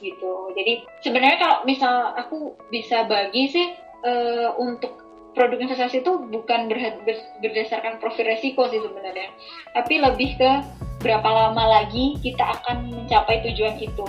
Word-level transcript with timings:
gitu. 0.00 0.52
Jadi 0.56 0.84
sebenarnya 1.04 1.38
kalau 1.38 1.56
misal 1.68 2.16
aku 2.16 2.56
bisa 2.72 3.06
bagi 3.06 3.48
sih 3.52 3.66
uh, 4.04 4.56
untuk 4.56 4.96
produk 5.36 5.62
investasi 5.62 6.02
itu 6.02 6.12
bukan 6.26 6.66
berdasarkan 7.38 8.02
profil 8.02 8.26
resiko 8.26 8.66
sih 8.66 8.82
sebenarnya, 8.82 9.30
tapi 9.78 10.02
lebih 10.02 10.34
ke 10.34 10.50
berapa 11.00 11.28
lama 11.28 11.80
lagi 11.80 12.18
kita 12.18 12.42
akan 12.60 12.90
mencapai 12.90 13.38
tujuan 13.46 13.78
itu. 13.78 14.04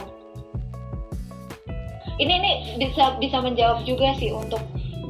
Ini 2.17 2.33
ini 2.41 2.51
bisa 2.81 3.21
bisa 3.21 3.37
menjawab 3.37 3.85
juga 3.85 4.17
sih 4.17 4.33
untuk 4.33 4.61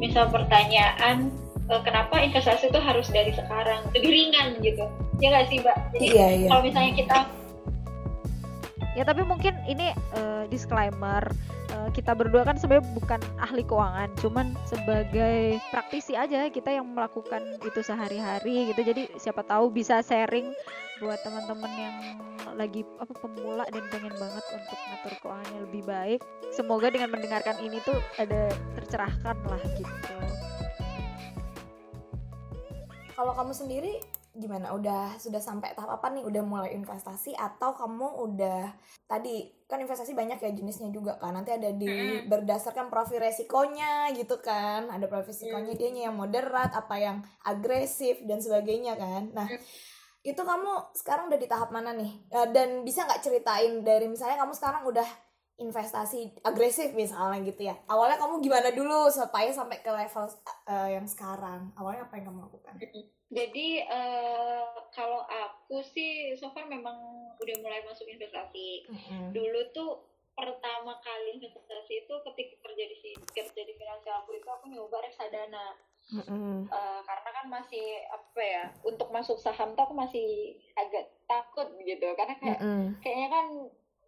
misal 0.01 0.27
pertanyaan 0.27 1.31
uh, 1.71 1.81
kenapa 1.85 2.19
investasi 2.19 2.67
itu 2.67 2.79
harus 2.83 3.07
dari 3.07 3.31
sekarang 3.31 3.85
lebih 3.95 4.11
ringan 4.11 4.59
gitu 4.59 4.85
ya 5.23 5.27
nggak 5.31 5.45
sih 5.47 5.57
mbak 5.61 5.77
jadi 5.95 6.05
iya, 6.11 6.27
iya. 6.35 6.47
kalau 6.49 6.61
misalnya 6.65 6.93
kita 6.97 7.17
ya 8.91 9.07
tapi 9.07 9.23
mungkin 9.23 9.55
ini 9.67 9.95
uh, 10.19 10.43
disclaimer 10.51 11.23
uh, 11.71 11.89
kita 11.95 12.11
berdua 12.11 12.43
kan 12.43 12.59
sebenarnya 12.59 12.87
bukan 12.91 13.21
ahli 13.39 13.63
keuangan 13.63 14.11
cuman 14.19 14.51
sebagai 14.67 15.63
praktisi 15.71 16.13
aja 16.19 16.51
kita 16.51 16.75
yang 16.75 16.91
melakukan 16.91 17.59
itu 17.63 17.79
sehari-hari 17.79 18.73
gitu. 18.73 18.81
Jadi 18.83 19.07
siapa 19.15 19.43
tahu 19.47 19.71
bisa 19.71 20.03
sharing 20.03 20.51
buat 21.01 21.17
teman-teman 21.25 21.71
yang 21.73 21.95
lagi 22.53 22.85
apa 22.99 23.15
pemula 23.15 23.65
dan 23.71 23.81
pengen 23.89 24.13
banget 24.19 24.45
untuk 24.53 24.77
ngatur 24.77 25.13
keuangannya 25.23 25.59
lebih 25.71 25.83
baik. 25.87 26.21
Semoga 26.51 26.91
dengan 26.91 27.09
mendengarkan 27.15 27.57
ini 27.63 27.79
tuh 27.87 27.97
ada 28.19 28.51
tercerahkan 28.75 29.37
lah 29.47 29.61
gitu. 29.79 30.15
Kalau 33.15 33.33
kamu 33.37 33.53
sendiri 33.53 33.93
gimana 34.31 34.71
udah 34.71 35.19
sudah 35.19 35.43
sampai 35.43 35.75
tahap 35.75 35.99
apa 35.99 36.07
nih? 36.15 36.23
Udah 36.23 36.43
mulai 36.43 36.71
investasi 36.75 37.35
atau 37.35 37.75
kamu 37.75 38.07
udah 38.31 38.71
tadi 39.07 39.51
kan 39.67 39.79
investasi 39.83 40.15
banyak 40.15 40.39
ya 40.39 40.51
jenisnya 40.55 40.91
juga 40.91 41.19
kan? 41.19 41.35
Nanti 41.35 41.51
ada 41.51 41.71
di 41.71 42.23
berdasarkan 42.27 42.87
profil 42.87 43.19
resikonya 43.19 44.11
gitu 44.15 44.39
kan? 44.39 44.87
Ada 44.87 45.07
profil 45.11 45.35
resikonya 45.35 45.73
dia 45.75 45.89
yang 45.91 46.15
moderat 46.15 46.71
apa 46.71 46.95
yang 46.95 47.17
agresif 47.43 48.23
dan 48.23 48.39
sebagainya 48.39 48.95
kan? 48.95 49.35
Nah 49.35 49.47
itu 50.21 50.37
kamu 50.37 50.93
sekarang 50.93 51.33
udah 51.33 51.39
di 51.41 51.49
tahap 51.49 51.73
mana 51.73 51.91
nih? 51.97 52.11
Eh, 52.29 52.47
dan 52.53 52.85
bisa 52.85 53.09
nggak 53.09 53.25
ceritain 53.25 53.81
dari 53.81 54.05
misalnya 54.05 54.37
kamu 54.45 54.53
sekarang 54.53 54.85
udah 54.85 55.07
investasi 55.61 56.41
agresif 56.41 56.91
misalnya 56.97 57.39
gitu 57.45 57.69
ya 57.69 57.77
awalnya 57.85 58.17
kamu 58.17 58.41
gimana 58.41 58.73
dulu 58.73 59.07
supaya 59.13 59.53
sampai 59.53 59.79
ke 59.85 59.91
level 59.93 60.25
uh, 60.67 60.89
yang 60.89 61.05
sekarang 61.05 61.69
awalnya 61.77 62.09
apa 62.09 62.17
yang 62.17 62.33
kamu 62.33 62.49
lakukan 62.49 62.73
jadi 63.31 63.87
uh, 63.87 64.75
kalau 64.91 65.23
aku 65.23 65.79
sih 65.79 66.35
so 66.35 66.51
far 66.51 66.67
memang 66.67 66.99
udah 67.39 67.55
mulai 67.63 67.79
masuk 67.87 68.03
investasi. 68.03 68.91
Mm-hmm. 68.91 69.31
Dulu 69.31 69.59
tuh 69.71 69.91
pertama 70.35 70.99
kali 70.99 71.39
investasi 71.39 72.07
itu 72.07 72.13
ketika 72.27 72.53
terjadi 72.67 72.95
di 72.99 73.11
kerja 73.31 73.61
di 73.63 73.73
finansial 73.79 74.19
aku 74.27 74.35
itu 74.35 74.47
aku 74.51 74.67
nyoba 74.67 74.99
reksadana. 75.07 75.79
Mm-hmm. 76.11 76.67
Uh, 76.67 76.99
karena 77.07 77.29
kan 77.31 77.45
masih 77.47 78.03
apa 78.11 78.41
ya 78.43 78.63
untuk 78.83 79.07
masuk 79.15 79.39
saham 79.39 79.71
tuh 79.79 79.87
aku 79.87 79.95
masih 79.95 80.59
agak 80.75 81.07
takut 81.23 81.71
gitu 81.87 82.03
karena 82.19 82.35
kayak 82.35 82.59
mm-hmm. 82.59 82.99
kayaknya 82.99 83.29
kan 83.31 83.47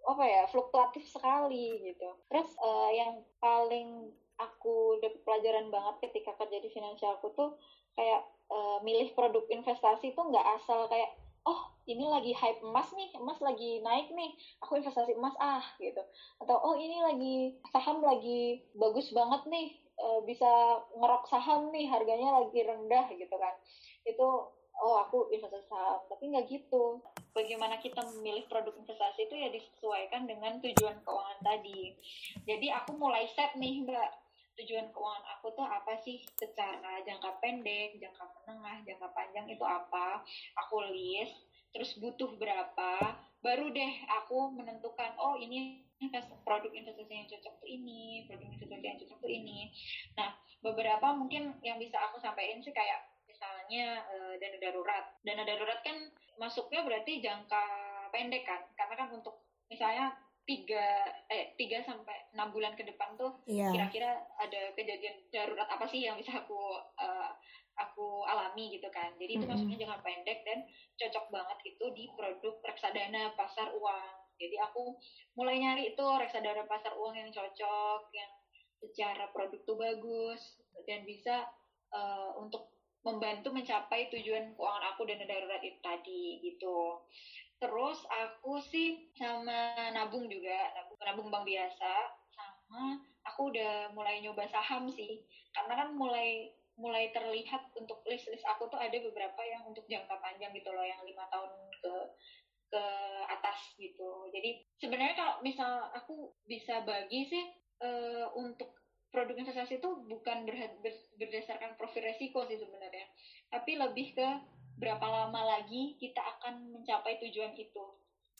apa 0.03 0.23
ya 0.27 0.43
fluktuatif 0.51 1.03
sekali 1.07 1.79
gitu. 1.91 2.09
Terus 2.27 2.49
uh, 2.59 2.91
yang 2.91 3.23
paling 3.39 4.11
aku 4.41 4.99
dapat 4.99 5.21
pelajaran 5.23 5.69
banget 5.69 6.09
ketika 6.09 6.35
kerja 6.35 6.57
di 6.59 6.69
finansial 6.73 7.15
aku 7.21 7.31
tuh 7.37 7.49
kayak 7.93 8.25
uh, 8.49 8.81
milih 8.81 9.13
produk 9.13 9.45
investasi 9.47 10.11
itu 10.11 10.21
nggak 10.21 10.47
asal 10.59 10.89
kayak 10.89 11.13
oh 11.43 11.61
ini 11.85 12.07
lagi 12.07 12.31
hype 12.31 12.63
emas 12.63 12.89
nih 12.95 13.09
emas 13.19 13.39
lagi 13.43 13.83
naik 13.83 14.07
nih 14.15 14.31
aku 14.63 14.79
investasi 14.79 15.13
emas 15.13 15.35
ah 15.37 15.63
gitu 15.77 15.99
atau 16.39 16.55
oh 16.55 16.75
ini 16.79 16.97
lagi 17.03 17.35
saham 17.69 17.99
lagi 17.99 18.63
bagus 18.73 19.11
banget 19.11 19.43
nih 19.51 19.67
uh, 19.99 20.19
bisa 20.23 20.47
ngerok 20.95 21.23
saham 21.27 21.69
nih 21.75 21.85
harganya 21.91 22.41
lagi 22.41 22.59
rendah 22.63 23.05
gitu 23.13 23.35
kan 23.35 23.53
itu 24.07 24.27
oh 24.81 25.01
aku 25.05 25.29
investasi 25.29 25.67
saham. 25.69 26.01
Tapi 26.09 26.23
nggak 26.33 26.45
gitu. 26.49 27.03
Bagaimana 27.33 27.77
kita 27.81 28.01
memilih 28.13 28.45
produk 28.49 28.73
investasi 28.77 29.25
itu 29.25 29.35
ya 29.37 29.49
disesuaikan 29.49 30.25
dengan 30.29 30.57
tujuan 30.61 31.01
keuangan 31.01 31.39
tadi. 31.41 31.97
Jadi 32.45 32.67
aku 32.73 32.97
mulai 32.97 33.29
set 33.33 33.53
nih 33.57 33.85
mbak. 33.85 34.11
Tujuan 34.53 34.93
keuangan 34.93 35.25
aku 35.37 35.53
tuh 35.57 35.65
apa 35.65 35.97
sih? 36.05 36.21
Secara 36.37 37.01
jangka 37.05 37.41
pendek, 37.41 37.97
jangka 37.97 38.21
menengah, 38.21 38.85
jangka 38.85 39.07
panjang 39.17 39.49
itu 39.49 39.65
apa? 39.65 40.21
Aku 40.65 40.77
list, 40.93 41.33
terus 41.73 41.97
butuh 41.97 42.37
berapa, 42.37 43.17
baru 43.41 43.73
deh 43.73 43.93
aku 44.21 44.53
menentukan 44.53 45.17
oh 45.17 45.35
ini 45.41 45.83
produk 46.43 46.69
investasi 46.69 47.11
yang 47.11 47.27
cocok 47.31 47.53
tuh 47.63 47.69
ini, 47.69 48.27
produk 48.29 48.47
investasi 48.51 48.85
yang 48.85 48.97
cocok 49.01 49.17
tuh 49.23 49.31
ini. 49.31 49.71
Nah, 50.19 50.35
beberapa 50.61 51.07
mungkin 51.15 51.57
yang 51.65 51.79
bisa 51.79 51.97
aku 51.97 52.19
sampaikan 52.21 52.61
sih 52.61 52.75
kayak 52.75 53.12
misalnya 53.43 53.99
e, 54.07 54.15
dana 54.39 54.57
darurat. 54.63 55.05
Dana 55.19 55.43
darurat 55.43 55.79
kan 55.83 55.97
masuknya 56.39 56.81
berarti 56.87 57.19
jangka 57.19 57.63
pendek 58.15 58.47
kan, 58.47 58.61
karena 58.79 58.95
kan 58.95 59.09
untuk 59.11 59.43
misalnya 59.67 60.15
tiga 60.43 61.07
eh 61.31 61.55
tiga 61.55 61.79
sampai 61.87 62.31
enam 62.35 62.51
bulan 62.51 62.75
ke 62.75 62.83
depan 62.83 63.15
tuh 63.15 63.39
kira 63.47 63.71
kira-kira 63.71 64.11
ada 64.35 64.75
kejadian 64.75 65.15
darurat 65.31 65.63
apa 65.71 65.87
sih 65.87 66.03
yang 66.03 66.19
bisa 66.19 66.35
aku 66.35 66.83
uh, 66.99 67.31
aku 67.79 68.27
alami 68.27 68.75
gitu 68.75 68.91
kan 68.91 69.15
jadi 69.15 69.39
itu 69.39 69.47
mm 69.47 69.47
-hmm. 69.47 69.55
maksudnya 69.55 69.77
jangka 69.87 70.03
pendek 70.03 70.39
dan 70.43 70.59
cocok 70.99 71.25
banget 71.31 71.57
itu 71.63 71.85
di 71.95 72.05
produk 72.11 72.59
reksadana 72.59 73.31
pasar 73.39 73.71
uang 73.71 74.35
jadi 74.35 74.67
aku 74.67 74.99
mulai 75.39 75.63
nyari 75.63 75.95
itu 75.95 76.03
reksadana 76.03 76.67
pasar 76.67 76.91
uang 76.91 77.15
yang 77.15 77.31
cocok 77.31 78.11
yang 78.11 78.31
secara 78.83 79.31
produk 79.31 79.63
tuh 79.63 79.79
bagus 79.79 80.59
dan 80.83 81.07
bisa 81.07 81.47
uh, 81.95 82.35
untuk 82.35 82.67
membantu 83.03 83.51
mencapai 83.51 84.07
tujuan 84.15 84.55
keuangan 84.55 84.83
aku 84.95 85.03
dan 85.03 85.23
darurat 85.27 85.59
itu 85.59 85.79
tadi 85.83 86.39
gitu. 86.39 87.03
Terus 87.59 87.99
aku 88.07 88.59
sih 88.63 89.11
sama 89.15 89.91
nabung 89.91 90.27
juga 90.27 90.71
nabung 90.75 90.99
nabung 90.99 91.27
bank 91.31 91.45
biasa 91.47 91.91
sama 92.35 92.99
aku 93.27 93.51
udah 93.51 93.91
mulai 93.91 94.23
nyoba 94.23 94.47
saham 94.47 94.87
sih. 94.91 95.23
Karena 95.51 95.83
kan 95.83 95.95
mulai 95.95 96.55
mulai 96.73 97.13
terlihat 97.13 97.69
untuk 97.77 98.01
list 98.09 98.25
list 98.33 98.47
aku 98.49 98.65
tuh 98.71 98.81
ada 98.81 98.97
beberapa 98.97 99.41
yang 99.45 99.61
untuk 99.69 99.85
jangka 99.85 100.17
panjang 100.17 100.49
gitu 100.57 100.73
loh 100.73 100.81
yang 100.81 100.99
lima 101.05 101.27
tahun 101.29 101.51
ke 101.83 101.93
ke 102.73 102.83
atas 103.29 103.77
gitu. 103.77 104.31
Jadi 104.33 104.65
sebenarnya 104.81 105.13
kalau 105.13 105.35
misal 105.45 105.91
aku 105.93 106.33
bisa 106.49 106.81
bagi 106.81 107.29
sih 107.29 107.45
uh, 107.85 108.33
untuk 108.33 108.82
produk 109.13 109.37
investasi 109.37 109.77
itu 109.77 109.89
bukan 110.09 110.49
berdasarkan 111.21 111.77
profil 111.77 112.01
resiko 112.01 112.49
sih 112.49 112.57
sebenarnya. 112.57 113.05
Tapi 113.53 113.77
lebih 113.77 114.17
ke 114.17 114.27
berapa 114.81 115.05
lama 115.05 115.41
lagi 115.45 115.93
kita 116.01 116.17
akan 116.19 116.73
mencapai 116.73 117.21
tujuan 117.21 117.53
itu 117.53 117.85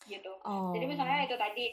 gitu. 0.04 0.34
Oh. 0.44 0.76
jadi 0.76 0.84
misalnya 0.84 1.24
itu 1.24 1.36
tadi 1.40 1.66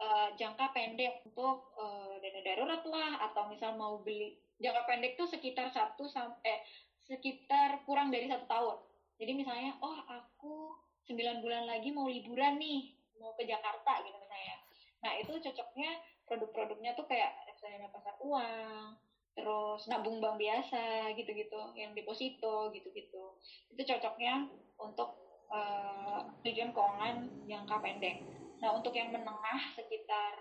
uh, 0.00 0.28
jangka 0.38 0.72
pendek 0.72 1.20
untuk 1.28 1.76
uh, 1.76 2.16
dana 2.24 2.40
darurat 2.40 2.82
lah 2.88 3.28
atau 3.28 3.52
misal 3.52 3.76
mau 3.76 4.00
beli 4.00 4.40
jangka 4.56 4.88
pendek 4.88 5.20
tuh 5.20 5.28
sekitar 5.28 5.68
satu 5.68 6.08
sampai 6.08 6.40
eh, 6.48 6.60
sekitar 7.04 7.84
kurang 7.84 8.08
dari 8.08 8.24
satu 8.30 8.48
tahun. 8.48 8.78
Jadi 9.20 9.32
misalnya 9.36 9.76
oh 9.84 9.98
aku 10.08 10.72
sembilan 11.04 11.44
bulan 11.44 11.68
lagi 11.68 11.92
mau 11.92 12.08
liburan 12.08 12.56
nih 12.56 12.96
mau 13.20 13.36
ke 13.36 13.44
Jakarta 13.44 14.00
gitu 14.00 14.16
misalnya. 14.16 14.56
Nah 15.04 15.12
itu 15.20 15.32
cocoknya 15.36 15.90
produk-produknya 16.24 16.96
tuh 16.96 17.06
kayak 17.06 17.30
reksadana 17.66 17.90
pasar 17.90 18.14
uang 18.22 18.94
terus 19.36 19.84
nabung 19.90 20.22
bank 20.22 20.40
biasa 20.40 21.12
gitu-gitu 21.12 21.60
yang 21.76 21.92
deposito 21.92 22.72
gitu-gitu. 22.72 23.36
Itu 23.74 23.82
cocoknya 23.84 24.48
untuk 24.80 25.12
uh, 25.52 26.24
tujuan 26.40 26.72
keuangan 26.72 27.26
jangka 27.44 27.76
pendek. 27.82 28.24
Nah 28.62 28.72
untuk 28.72 28.96
yang 28.96 29.12
menengah 29.12 29.60
sekitar 29.76 30.40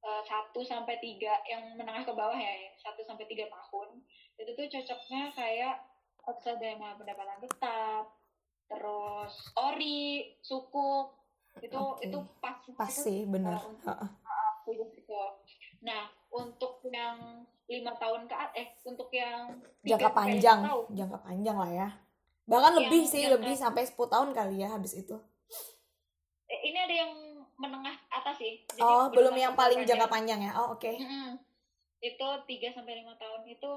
eh, 0.00 0.22
satu 0.24 0.64
sampai 0.64 0.96
tiga 1.04 1.36
yang 1.44 1.76
menengah 1.76 2.08
ke 2.08 2.12
bawah 2.16 2.32
ya 2.32 2.72
satu 2.80 3.04
sampai 3.04 3.28
tiga 3.28 3.44
tahun 3.52 4.00
itu 4.40 4.50
tuh 4.56 4.66
cocoknya 4.72 5.36
kayak 5.36 5.84
reksadana 6.24 6.96
pendapatan 6.96 7.38
tetap 7.44 8.08
terus 8.72 9.52
ori 9.60 10.32
sukuk 10.40 11.12
itu 11.60 11.76
okay. 11.76 12.08
itu 12.08 12.18
pas 12.40 12.56
pas 12.72 12.88
sih 12.88 13.28
benar 13.28 13.60
uh, 13.84 14.08
nah 15.84 16.08
untuk 16.32 16.80
yang 16.88 17.44
lima 17.68 17.92
tahun 17.96 18.28
ke 18.28 18.34
eh 18.58 18.68
untuk 18.84 19.08
yang 19.14 19.48
jangka 19.84 20.10
panjang 20.12 20.60
tahun. 20.60 20.84
jangka 20.92 21.18
panjang 21.22 21.56
lah 21.56 21.70
ya 21.70 21.88
bahkan 22.42 22.74
yang, 22.74 22.80
lebih 22.84 23.02
sih 23.06 23.24
lebih 23.30 23.54
sampai 23.54 23.86
10 23.86 23.96
tahun 23.96 24.28
kali 24.34 24.60
ya 24.60 24.68
habis 24.74 24.98
itu 24.98 25.16
eh, 26.50 26.60
ini 26.68 26.78
ada 26.80 26.94
yang 27.06 27.12
menengah 27.56 27.94
atas 28.10 28.36
sih 28.42 28.66
Jadi 28.74 28.82
oh 28.82 29.06
belum 29.14 29.36
yang 29.38 29.54
paling 29.54 29.86
jangka 29.86 30.10
panjang 30.10 30.42
ya 30.42 30.52
oh 30.58 30.74
oke 30.74 30.82
okay. 30.82 30.98
hmm, 30.98 31.38
itu 32.02 32.26
tiga 32.50 32.74
sampai 32.74 32.98
lima 32.98 33.14
tahun 33.14 33.46
itu 33.46 33.72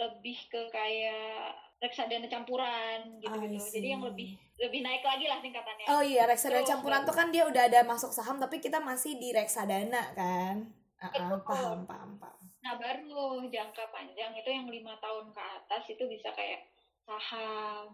lebih 0.00 0.38
ke 0.48 0.72
kayak 0.72 1.52
reksadana 1.82 2.30
campuran 2.30 3.18
gitu-gitu. 3.18 3.58
Jadi 3.58 3.88
yang 3.90 4.02
lebih 4.06 4.38
lebih 4.56 4.80
naik 4.86 5.02
lagi 5.02 5.26
lah 5.26 5.42
tingkatannya. 5.42 5.86
Oh 5.90 6.02
iya, 6.02 6.24
reksadana 6.30 6.62
Terus, 6.62 6.70
campuran 6.70 7.02
tuh 7.02 7.14
kan 7.14 7.28
dia 7.34 7.44
udah 7.44 7.62
ada 7.66 7.82
masuk 7.82 8.14
saham 8.14 8.38
tapi 8.38 8.62
kita 8.62 8.78
masih 8.78 9.18
di 9.18 9.34
reksadana 9.34 10.14
kan. 10.14 10.70
Uh 11.02 11.34
paham, 11.42 11.82
paham, 11.82 12.14
paham. 12.22 12.42
Nah 12.62 12.78
baru 12.78 13.42
jangka 13.50 13.90
panjang. 13.90 14.38
Itu 14.38 14.48
yang 14.54 14.70
lima 14.70 14.94
tahun 15.02 15.34
ke 15.34 15.42
atas 15.42 15.82
itu 15.90 16.06
bisa 16.06 16.30
kayak 16.30 16.62
saham. 17.02 17.90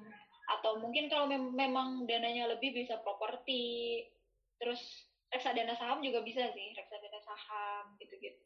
Atau 0.52 0.76
mungkin 0.76 1.08
kalau 1.08 1.24
mem 1.24 1.56
memang 1.56 2.04
dananya 2.04 2.52
lebih 2.52 2.76
bisa 2.76 3.00
properti. 3.00 4.04
Terus 4.60 5.08
reksadana 5.32 5.72
saham 5.76 6.04
juga 6.04 6.20
bisa 6.20 6.52
sih 6.52 6.68
reksadana 6.76 7.20
saham 7.24 7.96
gitu-gitu. 7.96 8.36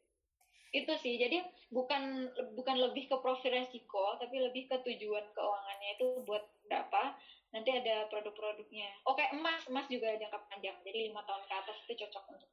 Itu 0.73 0.95
sih 1.03 1.19
jadi 1.19 1.43
bukan 1.69 2.31
bukan 2.55 2.75
lebih 2.89 3.11
ke 3.11 3.15
profil 3.19 3.53
resiko 3.53 4.17
tapi 4.17 4.41
lebih 4.41 4.71
ke 4.71 4.79
tujuan 4.81 5.25
keuangannya 5.35 5.89
itu 5.99 6.23
buat 6.23 6.43
berapa 6.65 7.13
nanti 7.53 7.69
ada 7.69 8.09
produk-produknya. 8.09 8.89
Oke 9.05 9.27
emas 9.35 9.67
emas 9.69 9.85
juga 9.91 10.15
jangka 10.17 10.39
panjang. 10.49 10.73
Jadi 10.87 11.11
lima 11.11 11.21
tahun 11.27 11.43
ke 11.45 11.53
atas 11.53 11.77
itu 11.85 12.07
cocok 12.07 12.23
untuk 12.31 12.49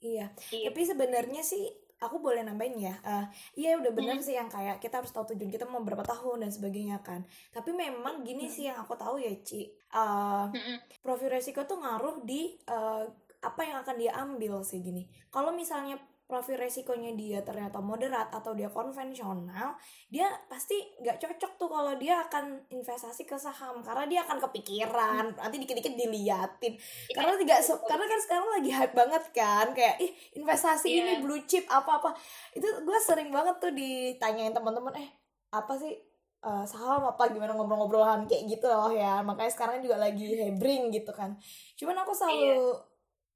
iya 0.00 0.32
gitu. 0.36 0.68
tapi 0.68 0.80
sebenarnya 0.84 1.42
sih 1.42 1.64
aku 1.96 2.20
boleh 2.20 2.44
nambahin 2.44 2.76
ya 2.76 2.94
uh, 3.04 3.24
iya 3.56 3.80
udah 3.80 3.92
benar 3.96 4.20
hmm. 4.20 4.26
sih 4.26 4.36
yang 4.36 4.52
kayak 4.52 4.76
kita 4.84 5.00
harus 5.00 5.12
tahu 5.12 5.32
tujuan 5.32 5.48
kita 5.48 5.64
mau 5.64 5.80
berapa 5.80 6.04
tahun 6.04 6.44
dan 6.44 6.50
sebagainya 6.52 7.00
kan 7.00 7.24
tapi 7.52 7.72
memang 7.72 8.20
gini 8.20 8.46
hmm. 8.48 8.52
sih 8.52 8.64
yang 8.68 8.76
aku 8.76 8.92
tahu 9.00 9.16
ya 9.16 9.32
Ci 9.40 9.72
uh, 9.96 10.52
hmm. 10.52 11.00
profil 11.00 11.32
resiko 11.32 11.64
tuh 11.64 11.80
ngaruh 11.80 12.20
di 12.20 12.52
uh, 12.68 13.08
apa 13.40 13.60
yang 13.64 13.80
akan 13.80 13.96
dia 13.96 14.12
ambil 14.12 14.60
sih 14.60 14.84
gini 14.84 15.08
kalau 15.32 15.56
misalnya 15.56 15.96
profil 16.26 16.58
resikonya 16.58 17.14
dia 17.14 17.38
ternyata 17.46 17.78
moderat 17.78 18.34
atau 18.34 18.50
dia 18.50 18.66
konvensional, 18.66 19.78
dia 20.10 20.26
pasti 20.50 20.74
nggak 20.98 21.22
cocok 21.22 21.52
tuh 21.54 21.70
kalau 21.70 21.94
dia 21.94 22.18
akan 22.26 22.66
investasi 22.66 23.22
ke 23.22 23.38
saham 23.38 23.78
karena 23.78 24.04
dia 24.10 24.20
akan 24.26 24.42
kepikiran, 24.42 25.38
nanti 25.38 25.56
dikit-dikit 25.62 25.94
diliatin. 25.94 26.74
Iya, 26.74 27.14
karena 27.14 27.38
tidak 27.38 27.58
karena 27.86 28.04
kan 28.10 28.20
sekarang 28.26 28.48
lagi 28.58 28.70
hype 28.74 28.94
banget 28.98 29.24
kan, 29.30 29.66
kayak 29.70 29.96
ih 30.02 30.10
investasi 30.34 30.86
yeah. 30.90 30.98
ini 31.06 31.12
blue 31.22 31.46
chip 31.46 31.62
apa-apa. 31.70 32.10
Itu 32.50 32.66
gue 32.82 32.98
sering 32.98 33.30
banget 33.30 33.62
tuh 33.62 33.70
ditanyain 33.70 34.50
teman-teman, 34.50 34.98
eh 34.98 35.08
apa 35.54 35.78
sih 35.78 35.94
uh, 36.42 36.66
saham 36.66 37.06
apa 37.06 37.30
gimana 37.30 37.54
ngobrol-ngobrolan 37.54 38.26
kayak 38.26 38.50
gitu 38.50 38.66
loh 38.66 38.90
ya. 38.90 39.22
Makanya 39.22 39.54
sekarang 39.54 39.78
juga 39.78 40.02
lagi 40.02 40.26
hebring 40.42 40.90
gitu 40.90 41.14
kan. 41.14 41.38
Cuman 41.78 42.02
aku 42.02 42.10
selalu 42.10 42.50
yeah 42.50 42.85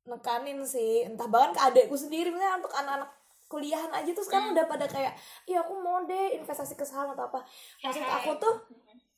nekanin 0.09 0.63
sih. 0.65 1.05
Entah 1.05 1.29
bahkan 1.29 1.57
ke 1.57 1.61
adekku 1.61 1.97
sendiri 1.97 2.33
misalnya 2.33 2.61
untuk 2.61 2.73
anak-anak 2.73 3.11
kuliahan 3.51 3.91
aja 3.91 4.11
tuh 4.15 4.23
sekarang 4.23 4.55
hmm. 4.55 4.57
udah 4.63 4.67
pada 4.71 4.87
kayak 4.87 5.11
iya 5.51 5.59
aku 5.67 5.75
mau 5.83 6.07
deh 6.07 6.39
investasi 6.39 6.79
ke 6.79 6.87
saham 6.87 7.11
atau 7.13 7.27
apa. 7.27 7.43
Maksud 7.83 8.07
aku 8.07 8.31
tuh 8.39 8.55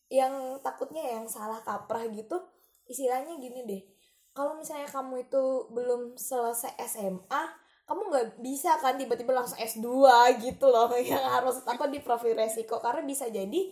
yang 0.08 0.56
takutnya 0.64 1.05
yang 1.05 1.25
salah 1.29 1.61
kaprah 1.61 2.08
gitu 2.08 2.40
istilahnya 2.88 3.37
gini 3.37 3.69
deh. 3.69 3.82
Kalau 4.32 4.56
misalnya 4.56 4.88
kamu 4.88 5.29
itu 5.29 5.69
belum 5.69 6.17
selesai 6.17 6.81
SMA 6.88 7.44
kamu 7.82 8.08
nggak 8.08 8.29
bisa 8.40 8.81
kan 8.81 8.96
tiba-tiba 8.96 9.37
langsung 9.37 9.61
S2 9.61 9.84
gitu 10.40 10.70
loh 10.70 10.88
yang 11.12 11.20
harus 11.29 11.61
apa 11.69 11.93
di 11.93 12.00
profil 12.00 12.32
resiko. 12.32 12.81
Karena 12.81 13.05
bisa 13.05 13.29
jadi 13.29 13.69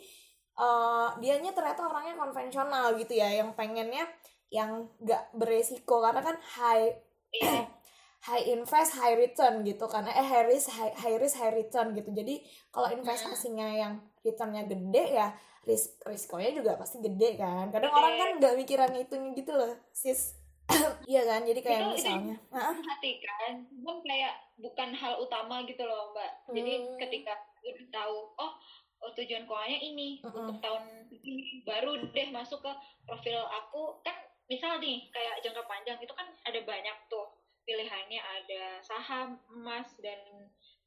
uh, 0.61 1.17
dianya 1.17 1.57
ternyata 1.57 1.89
orangnya 1.89 2.21
konvensional 2.21 2.93
gitu 3.01 3.17
ya 3.17 3.33
yang 3.33 3.57
pengennya 3.57 4.05
yang 4.51 4.91
gak 5.07 5.31
beresiko 5.33 6.03
karena 6.03 6.21
kan 6.21 6.37
high 6.59 6.91
yeah. 7.31 7.65
high 8.29 8.45
invest 8.53 9.01
high 9.01 9.17
return 9.17 9.65
gitu 9.65 9.89
kan. 9.89 10.05
Eh 10.05 10.21
high 10.21 10.45
risk 10.45 10.69
high, 10.75 10.93
high 10.93 11.17
risk 11.17 11.41
high 11.41 11.55
return 11.55 11.97
gitu. 11.97 12.13
Jadi 12.13 12.45
kalau 12.69 12.93
investasinya 12.93 13.65
yang 13.73 13.97
returnnya 14.21 14.69
gede 14.69 15.05
ya 15.17 15.33
risk 15.65 15.97
risikonya 16.05 16.53
juga 16.53 16.77
pasti 16.77 17.01
gede 17.01 17.41
kan. 17.41 17.73
Kadang 17.73 17.89
gede. 17.89 17.99
orang 17.99 18.13
kan 18.21 18.31
nggak 18.43 18.55
mikiran 18.61 18.93
itu 18.99 19.15
gitu 19.33 19.53
loh 19.57 19.73
sis. 19.95 20.37
Iya 21.11 21.27
kan? 21.27 21.43
Jadi 21.43 21.61
kayak 21.67 21.81
itu, 21.83 21.91
misalnya. 21.99 22.37
itu 22.39 22.83
hati 22.87 23.13
kan. 23.25 23.53
Bukan 23.83 23.97
kayak 24.07 24.35
bukan 24.61 24.89
hal 24.95 25.15
utama 25.19 25.65
gitu 25.65 25.83
loh 25.83 26.13
mbak. 26.15 26.31
Jadi 26.53 26.73
hmm. 26.77 26.95
ketika 27.01 27.35
udah 27.61 27.87
tahu 27.91 28.17
oh 28.39 28.53
oh, 29.01 29.11
tujuan 29.17 29.49
keuangannya 29.49 29.81
ini 29.81 30.09
uh 30.21 30.29
-uh. 30.29 30.37
untuk 30.45 30.57
tahun 30.61 30.85
ini 31.11 31.65
baru 31.65 31.97
deh 32.13 32.29
masuk 32.31 32.61
ke 32.61 32.73
profil 33.09 33.41
aku 33.49 33.97
kan 34.05 34.17
misal 34.51 34.83
nih 34.83 35.07
kayak 35.15 35.47
jangka 35.47 35.63
panjang 35.71 35.99
itu 36.03 36.11
kan 36.11 36.27
ada 36.43 36.61
banyak 36.67 36.97
tuh. 37.07 37.31
Pilihannya 37.63 38.19
ada 38.19 38.83
saham 38.83 39.39
emas 39.55 39.87
dan 40.03 40.19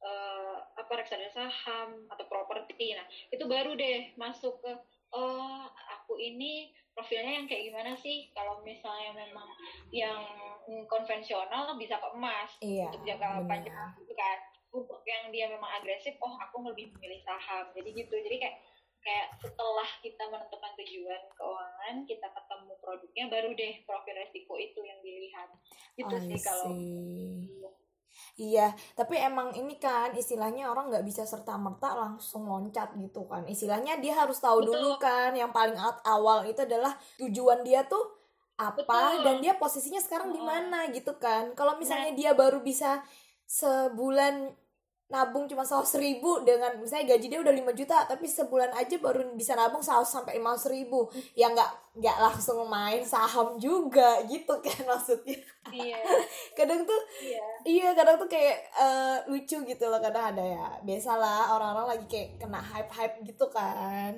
uh, 0.04 0.60
apa 0.76 0.92
reksadana 1.00 1.32
saham 1.32 2.04
atau 2.12 2.24
properti. 2.28 2.92
Nah 2.92 3.08
itu 3.32 3.44
baru 3.48 3.72
deh 3.72 4.12
masuk 4.20 4.60
ke 4.60 4.72
oh 5.16 5.64
aku 5.96 6.20
ini 6.20 6.68
profilnya 6.92 7.40
yang 7.40 7.46
kayak 7.48 7.72
gimana 7.72 7.96
sih? 7.96 8.28
Kalau 8.36 8.60
misalnya 8.60 9.16
memang 9.16 9.48
yang 9.88 10.20
konvensional 10.88 11.72
bisa 11.76 11.96
ke 12.00 12.08
emas 12.16 12.50
iya, 12.60 12.88
untuk 12.92 13.02
jangka 13.08 13.48
panjang 13.48 13.96
gitu 13.96 14.12
kan. 14.12 14.38
Untuk 14.74 15.00
yang 15.06 15.30
dia 15.32 15.48
memang 15.48 15.70
agresif 15.80 16.18
oh 16.20 16.34
aku 16.36 16.60
lebih 16.68 16.92
memilih 16.98 17.22
saham. 17.24 17.72
Jadi 17.72 17.96
gitu. 17.96 18.12
Jadi 18.12 18.36
kayak 18.36 18.56
kayak 19.04 19.36
setelah 19.36 19.88
kita 20.00 20.24
menentukan 20.32 20.72
tujuan 20.80 21.22
keuangan 21.36 21.94
kita 22.08 22.26
ketemu 22.32 22.72
produknya 22.80 23.24
baru 23.28 23.52
deh 23.52 23.74
profil 23.84 24.16
resiko 24.16 24.56
itu 24.56 24.80
yang 24.80 24.98
dilihat 25.04 25.48
gitu 26.00 26.16
sih 26.24 26.40
kalau 26.40 26.72
Iya, 28.34 28.74
tapi 28.98 29.14
emang 29.14 29.54
ini 29.54 29.78
kan 29.78 30.10
istilahnya 30.10 30.66
orang 30.66 30.90
nggak 30.90 31.06
bisa 31.06 31.22
serta 31.22 31.54
merta 31.54 31.94
langsung 31.94 32.50
loncat 32.50 32.94
gitu 32.98 33.30
kan. 33.30 33.46
Istilahnya 33.46 34.02
dia 34.02 34.18
harus 34.18 34.42
tahu 34.42 34.62
Betul. 34.62 34.74
dulu 34.74 34.90
kan 34.98 35.30
yang 35.38 35.54
paling 35.54 35.78
awal 36.02 36.42
itu 36.42 36.66
adalah 36.66 36.98
tujuan 37.18 37.62
dia 37.62 37.86
tuh 37.86 38.02
apa 38.58 38.82
Betul. 38.82 39.22
dan 39.22 39.36
dia 39.38 39.54
posisinya 39.54 40.02
sekarang 40.02 40.30
oh. 40.30 40.34
di 40.34 40.42
mana 40.42 40.90
gitu 40.90 41.14
kan. 41.18 41.54
Kalau 41.54 41.78
misalnya 41.78 42.10
nah. 42.10 42.18
dia 42.18 42.30
baru 42.34 42.58
bisa 42.58 43.06
sebulan 43.46 44.50
nabung 45.04 45.44
cuma 45.44 45.68
seratus 45.68 46.00
ribu 46.00 46.40
dengan 46.48 46.80
misalnya 46.80 47.14
gaji 47.14 47.26
dia 47.28 47.40
udah 47.44 47.52
5 47.52 47.76
juta 47.76 48.08
tapi 48.08 48.24
sebulan 48.24 48.72
aja 48.72 48.96
baru 48.96 49.36
bisa 49.36 49.52
nabung 49.52 49.84
seratus 49.84 50.08
sampai 50.08 50.40
lima 50.40 50.56
ribu. 50.56 51.06
Ya 51.36 51.52
nggak 51.52 52.00
nggak 52.00 52.16
langsung 52.18 52.64
main 52.66 53.04
saham 53.04 53.60
juga 53.60 54.24
gitu 54.24 54.54
kan 54.64 54.80
maksudnya. 54.90 55.38
Iya. 55.68 56.00
Kadang 56.58 56.88
tuh 56.88 57.00
iya. 57.20 57.44
iya 57.64 57.88
kadang 57.92 58.16
tuh 58.20 58.28
kayak 58.28 58.68
uh, 58.76 59.16
lucu 59.28 59.60
gitu 59.64 59.84
loh 59.88 60.00
kadang 60.00 60.32
ada 60.32 60.44
ya. 60.44 60.66
Biasalah 60.80 61.52
orang-orang 61.52 61.98
lagi 61.98 62.06
kayak 62.08 62.40
kena 62.40 62.60
hype 62.60 62.92
hype 62.92 63.16
gitu 63.28 63.46
kan. 63.52 64.16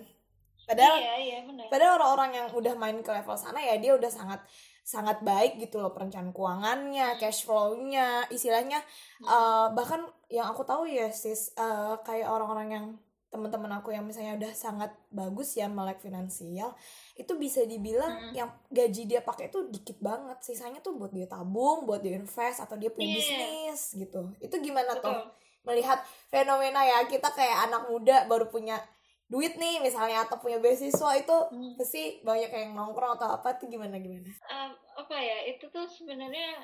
Padahal 0.66 0.98
iya, 0.98 1.14
iya, 1.22 1.38
bener. 1.46 1.70
padahal 1.70 2.02
orang-orang 2.02 2.42
yang 2.42 2.46
udah 2.50 2.74
main 2.74 2.98
ke 2.98 3.10
level 3.14 3.38
sana 3.38 3.62
ya 3.62 3.78
dia 3.78 3.94
udah 3.94 4.10
sangat 4.10 4.42
sangat 4.86 5.18
baik 5.22 5.58
gitu 5.58 5.82
loh 5.82 5.90
perencanaan 5.90 6.30
keuangannya, 6.30 7.18
cash 7.18 7.42
flow-nya, 7.42 8.30
istilahnya 8.30 8.78
uh, 9.26 9.74
bahkan 9.74 10.06
yang 10.26 10.50
aku 10.50 10.66
tahu 10.66 10.90
ya 10.90 11.10
sis 11.14 11.54
uh, 11.54 11.98
kayak 12.02 12.26
orang-orang 12.26 12.68
yang 12.70 12.86
teman-teman 13.26 13.68
aku 13.76 13.92
yang 13.92 14.06
misalnya 14.06 14.38
udah 14.38 14.52
sangat 14.54 14.90
bagus 15.12 15.58
ya 15.58 15.66
melek 15.66 16.00
finansial 16.00 16.72
itu 17.18 17.32
bisa 17.36 17.66
dibilang 17.66 18.30
hmm. 18.30 18.32
yang 18.32 18.48
gaji 18.70 19.04
dia 19.04 19.20
pakai 19.20 19.50
itu 19.50 19.66
dikit 19.68 19.98
banget 19.98 20.38
sisanya 20.40 20.78
tuh 20.80 20.96
buat 20.96 21.12
dia 21.12 21.26
tabung 21.28 21.84
buat 21.84 22.00
dia 22.00 22.16
invest 22.16 22.62
atau 22.62 22.78
dia 22.78 22.88
punya 22.88 23.12
yeah. 23.12 23.18
bisnis 23.18 23.80
gitu 23.98 24.32
itu 24.40 24.56
gimana 24.62 24.96
Betul. 24.96 25.10
tuh 25.10 25.18
melihat 25.66 25.98
fenomena 26.30 26.86
ya 26.86 27.04
kita 27.10 27.28
kayak 27.34 27.66
anak 27.66 27.90
muda 27.90 28.24
baru 28.30 28.46
punya 28.46 28.78
duit 29.26 29.58
nih 29.58 29.82
misalnya 29.82 30.22
atau 30.22 30.38
punya 30.38 30.62
beasiswa 30.62 31.10
itu 31.18 31.36
hmm. 31.50 31.74
pasti 31.74 32.22
banyak 32.22 32.46
yang 32.46 32.78
nongkrong 32.78 33.18
atau 33.18 33.34
apa 33.34 33.58
tuh 33.58 33.66
gimana 33.66 33.98
gimana? 33.98 34.30
Uh, 34.46 34.70
apa 35.02 35.18
ya 35.18 35.50
itu 35.50 35.66
tuh 35.66 35.82
sebenarnya 35.90 36.62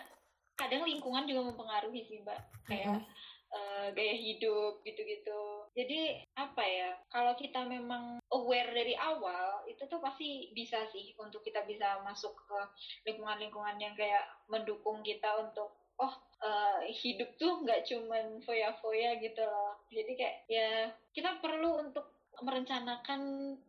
kadang 0.54 0.86
lingkungan 0.86 1.26
juga 1.26 1.50
mempengaruhi 1.50 2.06
sih 2.06 2.22
mbak 2.22 2.38
kayak 2.70 2.86
uh, 2.86 3.02
gaya 3.92 4.16
hidup 4.16 4.80
gitu-gitu. 4.84 5.68
Jadi 5.72 6.20
apa 6.36 6.64
ya 6.64 6.90
kalau 7.08 7.32
kita 7.36 7.64
memang 7.64 8.20
aware 8.32 8.72
dari 8.72 8.96
awal 8.96 9.64
itu 9.68 9.84
tuh 9.88 10.00
pasti 10.00 10.52
bisa 10.56 10.84
sih 10.92 11.12
untuk 11.20 11.44
kita 11.44 11.64
bisa 11.68 12.00
masuk 12.04 12.32
ke 12.32 12.58
lingkungan-lingkungan 13.08 13.76
yang 13.80 13.92
kayak 13.96 14.24
mendukung 14.48 15.00
kita 15.04 15.28
untuk 15.40 15.72
oh 16.00 16.14
uh, 16.42 16.80
hidup 16.88 17.28
tuh 17.36 17.60
nggak 17.62 17.84
cuman 17.88 18.40
foya-foya 18.42 19.20
gitu 19.20 19.42
loh. 19.44 19.76
Jadi 19.92 20.12
kayak 20.16 20.36
ya 20.48 20.70
kita 21.12 21.40
perlu 21.40 21.84
untuk 21.88 22.08
merencanakan 22.40 23.20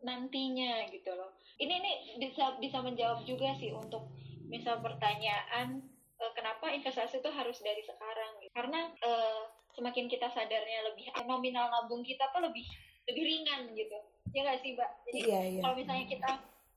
nantinya 0.02 0.88
gitu 0.88 1.12
loh. 1.12 1.36
Ini 1.60 1.72
ini 1.78 1.92
bisa 2.18 2.56
bisa 2.58 2.80
menjawab 2.80 3.22
juga 3.28 3.52
sih 3.60 3.70
untuk 3.70 4.08
misal 4.48 4.80
pertanyaan 4.80 5.84
uh, 6.18 6.32
kenapa 6.32 6.72
investasi 6.72 7.20
itu 7.20 7.30
harus 7.30 7.60
dari 7.60 7.84
sekarang. 7.84 8.32
Karena 8.50 8.88
uh, 9.04 9.44
semakin 9.74 10.06
kita 10.06 10.30
sadarnya 10.30 10.86
lebih 10.90 11.10
nominal 11.26 11.70
nabung 11.70 12.06
kita 12.06 12.30
tuh 12.30 12.42
lebih 12.42 12.64
lebih 13.10 13.22
ringan 13.22 13.70
gitu. 13.74 13.98
Ya 14.32 14.40
nggak 14.46 14.60
sih, 14.64 14.74
Mbak? 14.74 14.90
Jadi 15.06 15.18
iya, 15.28 15.40
iya. 15.46 15.60
kalau 15.62 15.74
misalnya 15.76 16.06
kita 16.08 16.30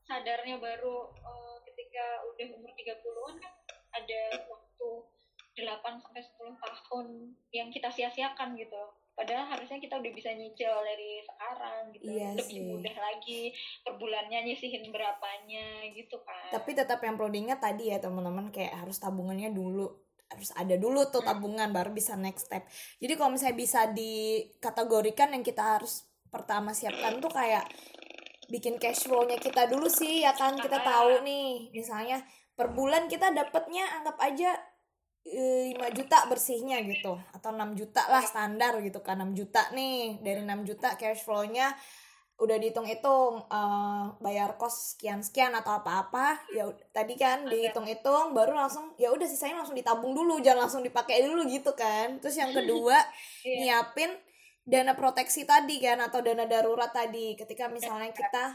sadarnya 0.06 0.56
baru 0.60 1.10
uh, 1.24 1.56
ketika 1.68 2.04
udah 2.34 2.46
umur 2.56 2.72
30-an 2.74 3.34
kan 3.40 3.52
ada 3.92 4.20
waktu 4.48 4.88
8 5.58 6.04
sampai 6.04 6.22
10 6.22 6.54
tahun 6.62 7.06
yang 7.50 7.68
kita 7.74 7.90
sia-siakan 7.90 8.54
gitu 8.54 8.82
padahal 9.18 9.50
harusnya 9.50 9.82
kita 9.82 9.98
udah 9.98 10.12
bisa 10.14 10.30
nyicil 10.30 10.70
dari 10.86 11.18
sekarang 11.26 11.90
gitu 11.90 12.06
iya 12.06 12.30
lebih 12.38 12.46
sih. 12.62 12.70
mudah 12.70 12.96
lagi 13.02 13.50
per 13.82 13.98
bulannya 13.98 14.46
nyisihin 14.46 14.86
berapanya 14.94 15.90
gitu 15.90 16.22
kan 16.22 16.54
tapi 16.54 16.78
tetap 16.78 17.02
yang 17.02 17.18
perlu 17.18 17.34
diingat 17.34 17.58
tadi 17.58 17.90
ya 17.90 17.98
teman-teman 17.98 18.54
kayak 18.54 18.78
harus 18.78 19.02
tabungannya 19.02 19.50
dulu 19.50 19.90
harus 20.28 20.52
ada 20.54 20.76
dulu 20.76 21.08
tuh 21.08 21.24
hmm. 21.24 21.28
tabungan 21.28 21.68
baru 21.72 21.90
bisa 21.92 22.14
next 22.14 22.48
step. 22.48 22.68
Jadi 23.00 23.12
kalau 23.16 23.32
misalnya 23.32 23.56
bisa 23.56 23.80
dikategorikan 23.88 25.32
yang 25.32 25.44
kita 25.44 25.80
harus 25.80 26.04
pertama 26.28 26.76
siapkan 26.76 27.16
tuh 27.18 27.32
kayak 27.32 27.64
bikin 28.52 28.76
cash 28.80 29.08
flow-nya 29.08 29.40
kita 29.40 29.68
dulu 29.68 29.88
sih 29.88 30.24
ya 30.24 30.36
kan? 30.36 30.56
Kita 30.56 30.84
tahu 30.84 31.24
nih 31.24 31.72
misalnya 31.72 32.20
per 32.52 32.72
bulan 32.76 33.08
kita 33.08 33.32
dapatnya 33.32 34.00
anggap 34.00 34.16
aja 34.20 34.52
5 35.28 35.76
juta 35.92 36.24
bersihnya 36.32 36.80
gitu 36.88 37.12
atau 37.36 37.52
6 37.52 37.76
juta 37.76 38.08
lah 38.08 38.24
standar 38.24 38.80
gitu 38.80 39.00
kan 39.04 39.20
6 39.20 39.36
juta 39.36 39.68
nih. 39.72 40.20
Dari 40.20 40.44
6 40.44 40.68
juta 40.68 40.96
cash 40.96 41.24
flow-nya 41.24 41.72
udah 42.38 42.54
dihitung-hitung 42.54 43.50
uh, 43.50 44.14
bayar 44.22 44.54
kos 44.54 44.94
sekian-sekian 44.94 45.50
atau 45.58 45.82
apa-apa 45.82 46.38
ya 46.54 46.70
tadi 46.94 47.18
kan 47.18 47.42
dihitung-hitung 47.50 48.30
baru 48.30 48.54
langsung 48.54 48.94
ya 48.94 49.10
udah 49.10 49.26
sisanya 49.26 49.58
langsung 49.58 49.74
ditabung 49.74 50.14
dulu 50.14 50.38
jangan 50.38 50.70
langsung 50.70 50.86
dipakai 50.86 51.26
dulu 51.26 51.42
gitu 51.50 51.74
kan. 51.74 52.22
Terus 52.22 52.38
yang 52.38 52.54
kedua 52.54 52.94
yeah. 53.42 53.82
nyiapin 53.82 54.14
dana 54.62 54.94
proteksi 54.94 55.42
tadi 55.42 55.82
kan 55.82 55.98
atau 55.98 56.22
dana 56.22 56.46
darurat 56.46 56.94
tadi. 56.94 57.34
Ketika 57.34 57.66
misalnya 57.66 58.14
kita 58.14 58.54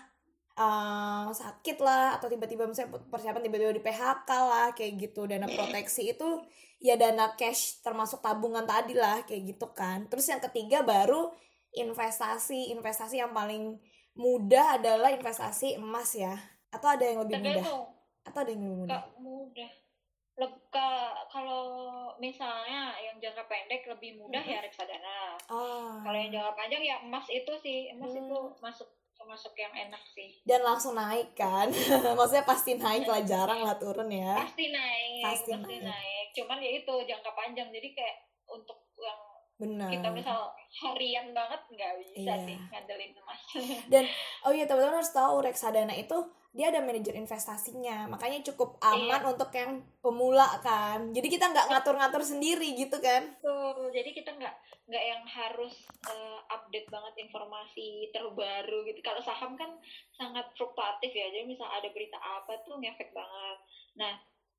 uh, 0.56 1.28
sakit 1.36 1.78
lah 1.84 2.16
atau 2.16 2.32
tiba-tiba 2.32 2.64
misalnya 2.64 3.04
persiapan 3.12 3.44
tiba-tiba 3.44 3.76
di 3.76 3.84
PHK 3.84 4.30
lah 4.32 4.68
kayak 4.72 5.12
gitu 5.12 5.28
dana 5.28 5.52
proteksi 5.52 6.16
itu 6.16 6.40
ya 6.80 6.96
dana 6.96 7.36
cash 7.36 7.84
termasuk 7.84 8.24
tabungan 8.24 8.64
tadi 8.64 8.96
lah 8.96 9.28
kayak 9.28 9.60
gitu 9.60 9.76
kan. 9.76 10.08
Terus 10.08 10.24
yang 10.32 10.40
ketiga 10.40 10.88
baru 10.88 11.36
investasi 11.74 12.74
investasi 12.74 13.20
yang 13.20 13.34
paling 13.34 13.82
mudah 14.14 14.78
adalah 14.78 15.10
investasi 15.10 15.78
emas 15.78 16.14
ya. 16.14 16.34
Atau 16.74 16.90
ada 16.90 17.06
yang 17.06 17.22
lebih 17.26 17.42
mudah? 17.42 17.66
Atau 18.26 18.40
ada 18.46 18.50
yang 18.50 18.62
lebih 18.66 18.80
mudah? 18.86 19.02
Gak 19.02 19.08
mudah. 19.22 19.72
Kalau 21.34 21.66
misalnya 22.22 22.94
yang 23.02 23.18
jangka 23.18 23.50
pendek 23.50 23.90
lebih 23.90 24.22
mudah 24.22 24.38
mm 24.38 24.50
-hmm. 24.50 24.58
ya 24.58 24.66
reksadana. 24.66 25.20
Oh. 25.50 25.98
Kalau 26.02 26.18
yang 26.18 26.30
jangka 26.30 26.54
panjang 26.54 26.82
ya 26.86 26.96
emas 27.02 27.26
itu 27.30 27.54
sih, 27.62 27.90
emas 27.90 28.14
hmm. 28.14 28.22
itu 28.26 28.38
masuk 28.62 28.90
termasuk 29.18 29.54
yang 29.58 29.74
enak 29.74 30.04
sih. 30.14 30.42
Dan 30.46 30.62
langsung 30.62 30.94
naik 30.94 31.34
kan? 31.34 31.74
Maksudnya 32.18 32.46
pasti 32.46 32.78
naik 32.78 33.10
lah 33.10 33.26
jarang 33.26 33.66
lah 33.66 33.78
turun 33.82 34.10
ya. 34.14 34.46
Pasti 34.46 34.70
naik 34.70 35.26
pasti, 35.26 35.52
pasti 35.58 35.76
naik. 35.82 35.90
naik. 35.90 36.28
Cuman 36.38 36.58
ya 36.62 36.72
itu 36.82 36.94
jangka 37.10 37.32
panjang. 37.34 37.70
Jadi 37.74 37.90
kayak 37.98 38.18
untuk 38.46 38.78
yang 39.02 39.22
Benar. 39.54 39.90
kita 39.94 40.10
misal 40.10 40.50
harian 40.82 41.30
banget 41.30 41.62
nggak 41.70 41.94
bisa 42.02 42.34
iya. 42.34 42.36
sih 42.42 42.58
ngandelin 42.58 43.14
emas 43.14 43.42
dan 43.94 44.04
oh 44.44 44.52
iya 44.52 44.66
teman-teman 44.66 44.98
harus 44.98 45.14
tahu 45.14 45.46
reksadana 45.46 45.94
itu 45.94 46.18
dia 46.54 46.70
ada 46.70 46.86
manajer 46.86 47.18
investasinya. 47.18 48.06
Makanya 48.14 48.46
cukup 48.54 48.78
aman 48.78 49.26
iya. 49.26 49.26
untuk 49.26 49.50
yang 49.58 49.82
pemula 50.06 50.46
kan. 50.62 51.10
Jadi 51.10 51.26
kita 51.26 51.50
nggak 51.50 51.66
ngatur-ngatur 51.66 52.22
sendiri 52.22 52.78
gitu 52.78 52.94
kan. 53.02 53.26
Tuh 53.42 53.90
jadi 53.90 54.14
kita 54.14 54.38
nggak 54.38 54.56
nggak 54.86 55.04
yang 55.04 55.24
harus 55.26 55.74
uh, 56.06 56.40
update 56.54 56.86
banget 56.94 57.26
informasi 57.26 58.14
terbaru 58.14 58.86
gitu. 58.86 59.02
Kalau 59.02 59.18
saham 59.26 59.58
kan 59.58 59.74
sangat 60.14 60.46
fluktuatif 60.54 61.10
ya. 61.10 61.34
Jadi 61.34 61.50
misal 61.50 61.66
ada 61.74 61.90
berita 61.90 62.22
apa 62.22 62.54
tuh 62.62 62.78
ngefek 62.78 63.10
banget. 63.18 63.58
Nah 63.98 64.14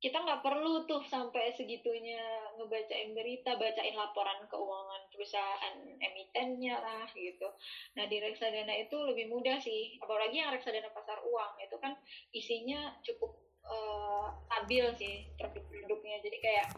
kita 0.04 0.20
nggak 0.20 0.44
perlu 0.44 0.84
tuh 0.84 1.00
sampai 1.08 1.56
segitunya 1.56 2.20
ngebacain 2.60 3.16
berita, 3.16 3.56
bacain 3.56 3.96
laporan 3.96 4.44
keuangan 4.52 5.08
perusahaan 5.08 5.80
emitennya 5.96 6.76
lah 6.76 7.08
gitu. 7.16 7.48
Nah 7.96 8.04
di 8.04 8.20
reksadana 8.20 8.84
itu 8.84 8.92
lebih 9.00 9.32
mudah 9.32 9.56
sih, 9.64 9.96
apalagi 10.04 10.44
yang 10.44 10.52
reksadana 10.52 10.92
pasar 10.92 11.24
uang 11.24 11.56
itu 11.56 11.76
kan 11.80 11.96
isinya 12.36 12.92
cukup 13.00 13.32
uh, 13.64 14.28
stabil 14.44 14.84
sih 15.00 15.14
produk-produknya. 15.40 16.20
Jadi 16.20 16.36
kayak 16.36 16.68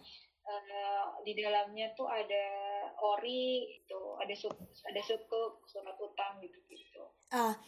uh, 0.46 1.18
di 1.26 1.34
dalamnya 1.34 1.90
tuh 1.98 2.06
ada 2.06 2.46
ori, 3.02 3.74
itu 3.74 4.00
ada 4.22 4.34
suk, 4.38 4.54
ada 4.86 5.02
suku, 5.02 5.42
surat 5.66 5.98
utang 5.98 6.38
gitu 6.46 6.62
gitu. 6.70 7.10
Ah, 7.34 7.58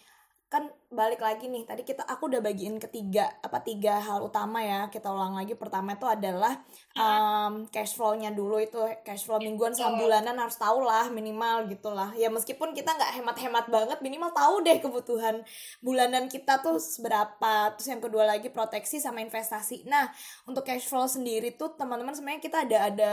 kan 0.48 0.64
balik 0.88 1.20
lagi 1.20 1.44
nih 1.44 1.68
tadi 1.68 1.84
kita 1.84 2.08
aku 2.08 2.32
udah 2.32 2.40
bagiin 2.40 2.80
ketiga 2.80 3.28
apa 3.44 3.60
tiga 3.60 4.00
hal 4.00 4.24
utama 4.24 4.64
ya 4.64 4.88
kita 4.88 5.12
ulang 5.12 5.36
lagi. 5.36 5.52
Pertama 5.52 5.92
itu 5.92 6.08
adalah 6.08 6.56
um, 6.96 7.68
cash 7.68 7.92
flow-nya 7.92 8.32
dulu 8.32 8.56
itu 8.56 8.80
cash 9.04 9.28
flow 9.28 9.36
mingguan 9.44 9.76
sama 9.76 10.00
bulanan 10.00 10.40
harus 10.40 10.56
tahu 10.56 10.88
lah 10.88 11.12
minimal 11.12 11.68
gitulah 11.68 12.16
ya 12.16 12.32
meskipun 12.32 12.72
kita 12.72 12.96
nggak 12.96 13.20
hemat-hemat 13.20 13.68
banget 13.68 13.98
minimal 14.00 14.32
tahu 14.32 14.64
deh 14.64 14.80
kebutuhan 14.80 15.44
bulanan 15.84 16.32
kita 16.32 16.64
tuh 16.64 16.80
seberapa. 16.80 17.76
Terus 17.76 17.88
yang 17.92 18.00
kedua 18.00 18.24
lagi 18.24 18.48
proteksi 18.48 19.04
sama 19.04 19.20
investasi. 19.20 19.84
Nah 19.84 20.08
untuk 20.48 20.64
cash 20.64 20.88
flow 20.88 21.04
sendiri 21.04 21.52
tuh 21.60 21.76
teman-teman 21.76 22.16
sebenarnya 22.16 22.40
kita 22.40 22.64
ada 22.64 22.78
ada 22.88 23.12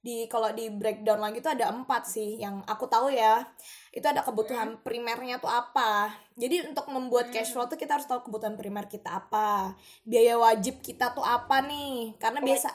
di 0.00 0.24
kalau 0.32 0.48
di 0.56 0.72
breakdown 0.72 1.20
lagi 1.20 1.44
tuh 1.44 1.52
ada 1.52 1.68
empat 1.68 2.08
sih 2.08 2.40
yang 2.40 2.64
aku 2.64 2.88
tahu 2.88 3.12
ya 3.12 3.44
itu 3.90 4.06
ada 4.06 4.22
kebutuhan 4.22 4.78
primernya 4.86 5.42
tuh 5.42 5.50
apa? 5.50 6.14
Jadi 6.38 6.62
untuk 6.70 6.86
membuat 6.94 7.34
cash 7.34 7.50
flow 7.50 7.66
tuh 7.66 7.74
kita 7.74 7.98
harus 7.98 8.06
tahu 8.06 8.30
kebutuhan 8.30 8.54
primer 8.54 8.86
kita 8.86 9.18
apa. 9.18 9.74
Biaya 10.06 10.38
wajib 10.38 10.78
kita 10.78 11.10
tuh 11.10 11.26
apa 11.26 11.58
nih? 11.66 12.14
Karena 12.22 12.38
biasa 12.38 12.70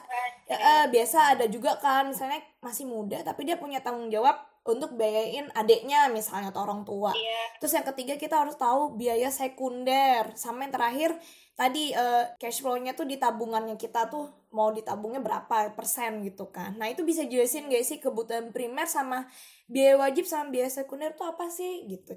eh, 0.52 0.84
biasa 0.92 1.18
ada 1.32 1.48
juga 1.48 1.80
kan. 1.80 2.12
Misalnya 2.12 2.44
masih 2.60 2.84
muda 2.84 3.24
tapi 3.24 3.48
dia 3.48 3.56
punya 3.56 3.80
tanggung 3.80 4.12
jawab 4.12 4.36
untuk 4.66 4.98
biayain 4.98 5.48
adiknya 5.54 6.10
misalnya 6.12 6.50
atau 6.52 6.66
orang 6.66 6.82
tua. 6.82 7.14
Yeah. 7.14 7.46
terus 7.62 7.72
yang 7.72 7.86
ketiga 7.86 8.18
kita 8.18 8.36
harus 8.44 8.58
tahu 8.58 8.98
biaya 8.98 9.32
sekunder. 9.32 10.36
Sama 10.36 10.68
yang 10.68 10.74
terakhir 10.74 11.10
tadi 11.56 11.96
uh, 11.96 12.28
cash 12.36 12.60
flow-nya 12.60 12.92
tuh 12.92 13.08
di 13.08 13.16
tabungannya 13.16 13.80
kita 13.80 14.12
tuh 14.12 14.28
mau 14.52 14.68
ditabungnya 14.74 15.24
berapa 15.24 15.72
persen 15.72 16.20
gitu 16.26 16.52
kan. 16.52 16.76
Nah 16.76 16.92
itu 16.92 17.06
bisa 17.06 17.24
jelasin 17.24 17.72
gak 17.72 17.86
sih 17.86 17.98
kebutuhan 18.02 18.52
primer 18.52 18.84
sama 18.84 19.24
biaya 19.66 19.94
wajib 19.98 20.24
sama 20.26 20.50
biaya 20.54 20.70
sekunder 20.70 21.14
tuh 21.14 21.26
apa 21.26 21.50
sih 21.50 21.86
gitu? 21.90 22.14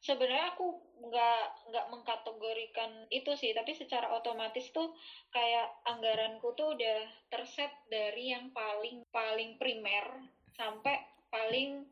Sebenarnya 0.00 0.54
aku 0.54 0.66
nggak 1.00 1.42
nggak 1.70 1.86
mengkategorikan 1.92 2.90
itu 3.08 3.32
sih, 3.36 3.54
tapi 3.56 3.72
secara 3.72 4.10
otomatis 4.12 4.68
tuh 4.74 4.92
kayak 5.32 5.70
anggaranku 5.86 6.52
tuh 6.58 6.76
udah 6.76 6.98
terset 7.32 7.72
dari 7.88 8.34
yang 8.34 8.52
paling 8.52 9.04
paling 9.12 9.56
primer 9.56 10.28
sampai 10.56 11.00
paling 11.30 11.84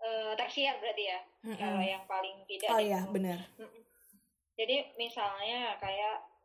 uh, 0.00 0.32
tersier 0.38 0.76
berarti 0.78 1.04
ya. 1.04 1.20
Mm 1.42 1.52
-hmm. 1.52 1.58
Kalau 1.58 1.82
yang 1.84 2.04
paling 2.08 2.36
tidak. 2.48 2.68
Oh 2.70 2.80
iya 2.80 3.00
benar. 3.08 3.38
Jadi 4.56 4.76
misalnya 4.96 5.76
kayak 5.80 6.36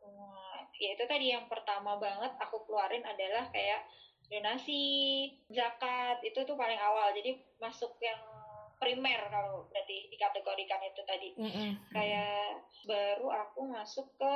ya 0.82 0.98
itu 0.98 1.04
tadi 1.06 1.30
yang 1.30 1.46
pertama 1.46 1.94
banget 2.02 2.34
aku 2.42 2.66
keluarin 2.66 3.06
adalah 3.06 3.46
kayak 3.54 3.86
donasi, 4.30 4.84
zakat 5.50 6.22
itu 6.22 6.38
tuh 6.42 6.56
paling 6.58 6.78
awal. 6.78 7.10
Jadi 7.14 7.38
masuk 7.58 7.96
yang 8.02 8.20
primer 8.78 9.30
kalau 9.30 9.66
berarti 9.70 10.10
dikategorikan 10.10 10.82
itu 10.82 11.02
tadi. 11.06 11.28
Mm 11.38 11.50
-hmm. 11.50 11.70
Kayak 11.94 12.66
baru 12.86 13.26
aku 13.30 13.60
masuk 13.70 14.06
ke 14.18 14.34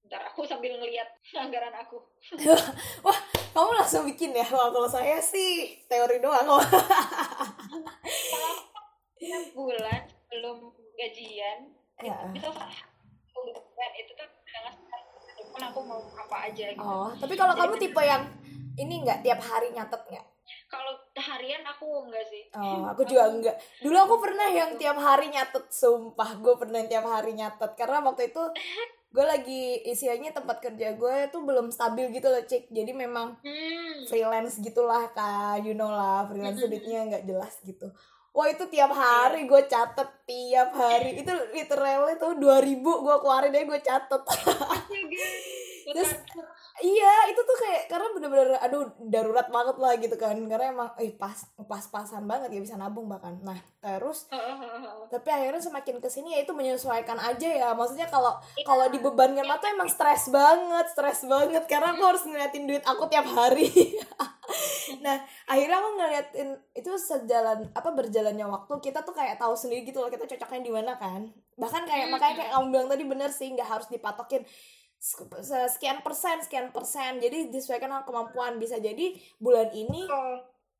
Ntar 0.00 0.32
aku 0.32 0.48
sambil 0.48 0.80
ngeliat 0.80 1.12
anggaran 1.44 1.76
aku. 1.76 2.00
Wah, 3.04 3.18
kamu 3.52 3.70
langsung 3.76 4.08
bikin 4.08 4.32
ya? 4.32 4.48
Wah, 4.48 4.72
kalau 4.72 4.88
saya 4.88 5.20
sih 5.20 5.76
teori 5.84 6.24
doang. 6.24 6.48
bulan 9.52 10.08
belum 10.32 10.72
gajian, 10.96 11.68
ya. 12.00 12.16
itu 12.32 12.48
itu 14.00 14.12
tuh 14.16 14.28
pun 15.50 15.62
aku 15.66 15.80
mau 15.84 16.00
apa 16.16 16.36
aja 16.48 16.66
gitu. 16.72 16.80
oh 16.80 17.10
tapi 17.18 17.34
kalau 17.36 17.52
kamu 17.58 17.74
tipe 17.76 18.00
yang 18.00 18.24
ini 18.78 18.94
nggak 19.02 19.24
tiap 19.24 19.40
hari 19.42 19.74
nyatet 19.74 20.02
nggak? 20.06 20.26
Kalau 20.70 20.94
harian 21.18 21.62
aku 21.66 22.06
enggak 22.06 22.24
sih. 22.30 22.44
Oh 22.54 22.86
aku 22.86 23.02
juga 23.02 23.26
enggak 23.30 23.56
dulu 23.82 23.96
aku 23.98 24.16
pernah 24.22 24.46
yang 24.50 24.78
tiap 24.78 24.98
hari 24.98 25.30
nyatet 25.30 25.66
sumpah. 25.70 26.38
Gue 26.38 26.54
pernah 26.58 26.82
tiap 26.86 27.06
hari 27.06 27.34
nyatet. 27.34 27.74
Karena 27.74 28.02
waktu 28.02 28.30
itu 28.30 28.42
gue 29.10 29.26
lagi 29.26 29.82
isinya 29.90 30.30
tempat 30.30 30.62
kerja 30.62 30.94
gue 30.94 31.16
tuh 31.34 31.42
belum 31.42 31.74
stabil 31.74 32.14
gitu 32.14 32.30
loh 32.30 32.46
cek 32.46 32.70
jadi 32.70 32.94
memang 32.94 33.34
hmm. 33.42 34.06
freelance 34.06 34.62
gitulah 34.62 35.10
kak. 35.10 35.66
You 35.66 35.74
know 35.74 35.90
lah 35.90 36.30
freelance 36.30 36.62
hmm. 36.62 36.70
duitnya 36.70 37.00
nggak 37.10 37.24
jelas 37.26 37.58
gitu. 37.66 37.90
Wah 38.30 38.46
itu 38.46 38.62
tiap 38.70 38.94
hari 38.94 39.50
gue 39.50 39.62
catet 39.66 40.10
tiap 40.22 40.70
hari. 40.70 41.18
Itu 41.18 41.34
literally 41.50 42.14
tuh 42.14 42.38
dua 42.38 42.62
ribu 42.62 43.02
gue 43.02 43.16
keluarin 43.18 43.50
deh 43.50 43.66
gue 43.66 43.80
catet. 43.82 44.22
Terus 45.94 46.10
iya 46.80 47.32
itu 47.32 47.40
tuh 47.40 47.56
kayak 47.60 47.82
karena 47.88 48.08
bener-bener 48.16 48.48
aduh 48.60 48.88
darurat 49.08 49.48
banget 49.48 49.76
lah 49.76 49.92
gitu 50.00 50.16
kan 50.16 50.36
karena 50.48 50.72
emang 50.72 50.90
eh 51.00 51.12
pas 51.14 51.36
pas-pasan 51.56 52.24
banget 52.24 52.52
ya 52.52 52.60
bisa 52.60 52.74
nabung 52.76 53.06
bahkan. 53.06 53.36
Nah 53.40 53.56
terus 53.80 54.28
tapi 55.12 55.28
akhirnya 55.28 55.60
semakin 55.60 56.00
ke 56.00 56.08
sini 56.08 56.36
ya 56.36 56.44
itu 56.44 56.52
menyesuaikan 56.52 57.16
aja 57.16 57.48
ya 57.48 57.68
maksudnya 57.72 58.08
kalau 58.08 58.36
iya. 58.56 58.64
kalau 58.66 58.86
dibebankan 58.92 59.46
mata 59.46 59.68
emang 59.72 59.88
stres 59.88 60.28
banget 60.28 60.86
stres 60.92 61.24
banget 61.24 61.64
karena 61.64 61.96
aku 61.96 62.02
harus 62.04 62.22
ngeliatin 62.26 62.68
duit 62.68 62.84
aku 62.84 63.06
tiap 63.08 63.24
hari. 63.28 63.70
nah 65.04 65.22
akhirnya 65.46 65.78
aku 65.78 65.88
ngeliatin 65.94 66.48
itu 66.74 66.90
sejalan 66.98 67.70
apa 67.70 67.88
berjalannya 67.94 68.46
waktu 68.50 68.74
kita 68.82 69.06
tuh 69.06 69.14
kayak 69.14 69.38
tahu 69.38 69.54
sendiri 69.54 69.86
gitu 69.86 70.02
loh 70.02 70.10
kita 70.10 70.26
cocoknya 70.26 70.62
di 70.66 70.72
mana 70.74 70.98
kan 70.98 71.30
bahkan 71.60 71.84
kayak 71.84 72.08
hmm. 72.08 72.14
makanya 72.16 72.34
kayak 72.40 72.50
kamu 72.56 72.66
bilang 72.72 72.88
tadi 72.88 73.04
bener 73.06 73.30
sih 73.30 73.48
nggak 73.52 73.68
harus 73.68 73.86
dipatokin 73.92 74.42
sekian 75.00 76.04
persen 76.04 76.44
sekian 76.44 76.68
persen. 76.70 77.18
Jadi 77.18 77.48
disesuaikan 77.48 77.88
dengan 77.88 78.04
kemampuan. 78.04 78.60
Bisa 78.60 78.76
jadi 78.76 79.16
bulan 79.40 79.72
ini 79.72 80.04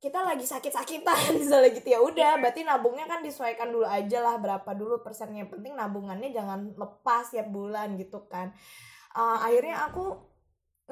kita 0.00 0.20
lagi 0.20 0.44
sakit-sakitan. 0.44 1.32
Misalnya 1.40 1.72
gitu 1.72 1.88
ya 1.88 2.00
udah 2.04 2.36
iya. 2.36 2.40
berarti 2.40 2.60
nabungnya 2.62 3.08
kan 3.08 3.24
disesuaikan 3.24 3.72
dulu 3.72 3.88
aja 3.88 4.20
lah 4.20 4.36
berapa 4.36 4.70
dulu 4.76 5.00
persennya. 5.00 5.48
Yang 5.48 5.56
penting 5.56 5.72
nabungannya 5.72 6.30
jangan 6.36 6.76
lepas 6.76 7.32
tiap 7.32 7.48
bulan 7.48 7.96
gitu 7.96 8.28
kan. 8.28 8.52
Uh, 9.16 9.40
akhirnya 9.40 9.88
aku 9.88 10.14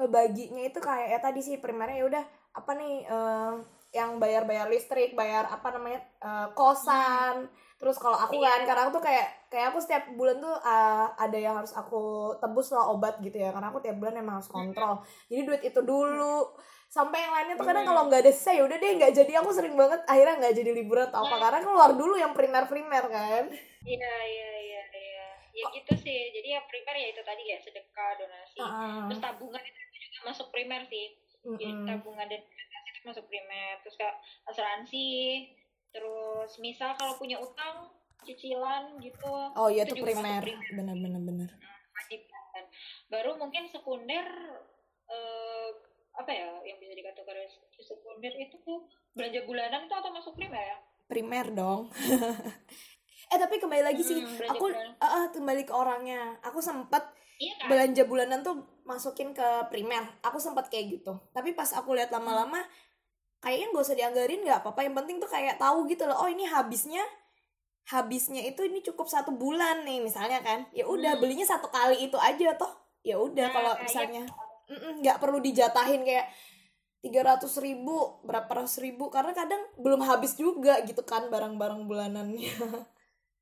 baginya 0.09 0.63
itu 0.65 0.79
kayak 0.81 1.07
ya 1.11 1.19
tadi 1.19 1.39
sih 1.43 1.59
primernya 1.59 2.03
ya 2.03 2.05
udah 2.07 2.23
apa 2.55 2.71
nih 2.75 2.95
uh, 3.07 3.53
yang 3.89 4.21
bayar-bayar 4.21 4.69
listrik, 4.69 5.17
bayar 5.17 5.49
apa 5.49 5.69
namanya 5.73 6.01
uh, 6.21 6.47
kosan. 6.57 7.49
Terus 7.79 7.95
kalau 7.95 8.19
aku 8.19 8.43
kan, 8.43 8.59
karena 8.67 8.81
aku 8.87 8.99
tuh 8.99 9.03
kayak 9.07 9.27
kayak 9.47 9.71
aku 9.71 9.79
setiap 9.79 10.03
bulan 10.19 10.37
tuh 10.43 10.51
uh, 10.51 11.07
ada 11.15 11.37
yang 11.39 11.55
harus 11.55 11.71
aku 11.71 12.35
tebus 12.43 12.75
lah 12.75 12.91
obat 12.91 13.17
gitu 13.23 13.39
ya. 13.39 13.55
Karena 13.55 13.71
aku 13.71 13.79
tiap 13.79 13.95
bulan 13.95 14.19
emang 14.19 14.43
harus 14.43 14.51
kontrol. 14.51 14.99
Jadi 15.31 15.41
duit 15.47 15.61
itu 15.63 15.79
dulu. 15.79 16.51
Sampai 16.89 17.21
yang 17.23 17.33
lainnya 17.33 17.55
tuh 17.55 17.67
kadang 17.69 17.85
kalau 17.85 18.09
nggak 18.09 18.25
ada 18.25 18.33
saya 18.33 18.65
udah 18.67 18.77
deh 18.77 18.91
nggak 18.99 19.13
jadi. 19.15 19.31
Aku 19.39 19.49
sering 19.55 19.79
banget 19.79 20.03
akhirnya 20.05 20.35
nggak 20.43 20.55
jadi 20.59 20.71
liburan 20.75 21.07
atau 21.07 21.23
apa 21.23 21.35
karena 21.39 21.59
keluar 21.63 21.91
dulu 21.95 22.15
yang 22.19 22.35
primer-primer 22.35 23.03
kan. 23.07 23.43
Iya 23.87 24.15
iya 24.27 24.51
iya 24.59 24.83
iya. 24.91 25.27
Ya 25.55 25.65
gitu 25.71 25.93
sih. 25.95 26.35
Jadi 26.35 26.47
ya 26.51 26.61
primer 26.67 26.95
ya 26.99 27.07
itu 27.15 27.21
tadi 27.23 27.43
ya 27.47 27.57
sedekah, 27.63 28.11
donasi. 28.19 28.59
Uh. 28.59 29.07
Terus 29.07 29.21
tabungan 29.23 29.63
itu 29.63 29.79
juga 30.19 30.19
masuk 30.35 30.47
primer 30.51 30.83
sih 30.91 31.15
mm 31.45 31.55
-hmm. 31.55 31.85
tabungan 31.87 32.27
dan 32.27 32.41
investasi 32.43 32.87
itu 32.91 33.01
masuk 33.07 33.25
primer 33.31 33.79
terus 33.83 33.95
kayak 33.95 34.15
asuransi 34.49 35.07
terus 35.89 36.51
misal 36.61 36.93
kalau 36.97 37.17
punya 37.17 37.41
utang 37.41 37.89
cicilan 38.25 38.99
gitu 39.01 39.29
oh 39.31 39.69
iya 39.71 39.87
itu, 39.87 39.97
primer. 39.97 40.43
benar 40.75 40.95
benar 40.97 41.21
benar 41.23 41.49
wajib 41.95 42.21
kan 42.29 42.65
baru 43.09 43.37
mungkin 43.39 43.65
sekunder 43.69 44.25
eh, 45.09 45.69
apa 46.19 46.31
ya 46.35 46.51
yang 46.67 46.77
bisa 46.83 46.93
dikatakan 46.93 47.47
sekunder 47.79 48.33
itu 48.35 48.59
tuh 48.61 48.83
belanja 49.15 49.41
bulanan 49.47 49.87
itu 49.87 49.95
atau 49.95 50.11
masuk 50.11 50.33
primer 50.35 50.59
ya? 50.59 50.77
Primer 51.07 51.45
dong. 51.55 51.81
Eh 53.29 53.37
tapi 53.37 53.61
kembali 53.61 53.85
lagi 53.85 54.01
sih 54.01 54.25
hmm, 54.25 54.49
aku 54.49 54.73
uh, 54.73 55.05
uh, 55.05 55.25
kembali 55.29 55.61
ke 55.61 55.69
orangnya. 55.69 56.33
Aku 56.41 56.65
sempat 56.65 57.13
iya 57.37 57.53
kan? 57.61 57.69
belanja 57.69 58.01
bulanan 58.09 58.41
tuh 58.41 58.57
masukin 58.89 59.37
ke 59.37 59.69
primer. 59.69 60.01
Aku 60.25 60.41
sempat 60.41 60.65
kayak 60.73 60.97
gitu. 60.97 61.13
Tapi 61.29 61.53
pas 61.53 61.69
aku 61.77 61.93
lihat 61.93 62.09
lama-lama 62.09 62.57
kayaknya 63.39 63.67
gak 63.71 63.85
usah 63.87 63.97
dianggarin 63.97 64.41
nggak 64.43 64.59
apa-apa. 64.63 64.79
Yang 64.85 64.95
penting 65.03 65.17
tuh 65.23 65.29
kayak 65.31 65.55
tahu 65.59 65.87
gitu 65.87 66.03
loh 66.07 66.17
oh 66.19 66.29
ini 66.29 66.45
habisnya 66.47 67.03
habisnya 67.89 68.45
itu 68.45 68.61
ini 68.69 68.85
cukup 68.85 69.09
satu 69.09 69.33
bulan 69.33 69.83
nih 69.83 70.03
misalnya 70.03 70.39
kan. 70.45 70.67
Ya 70.75 70.85
udah 70.85 71.17
hmm. 71.17 71.21
belinya 71.23 71.47
satu 71.47 71.71
kali 71.71 72.05
itu 72.05 72.17
aja 72.19 72.53
toh. 72.59 72.71
Ya 73.01 73.17
udah 73.17 73.47
nah, 73.49 73.53
kalau 73.55 73.73
misalnya 73.81 74.23
nggak 75.01 75.17
perlu 75.17 75.41
dijatahin 75.41 76.05
kayak 76.05 76.29
tiga 76.99 77.23
ratus 77.25 77.57
ribu 77.63 78.21
berapa 78.27 78.47
ratus 78.47 78.77
ribu. 78.83 79.09
Karena 79.09 79.33
kadang 79.33 79.63
belum 79.81 80.05
habis 80.05 80.37
juga 80.37 80.83
gitu 80.85 81.01
kan 81.01 81.27
barang-barang 81.31 81.87
bulanannya. 81.89 82.53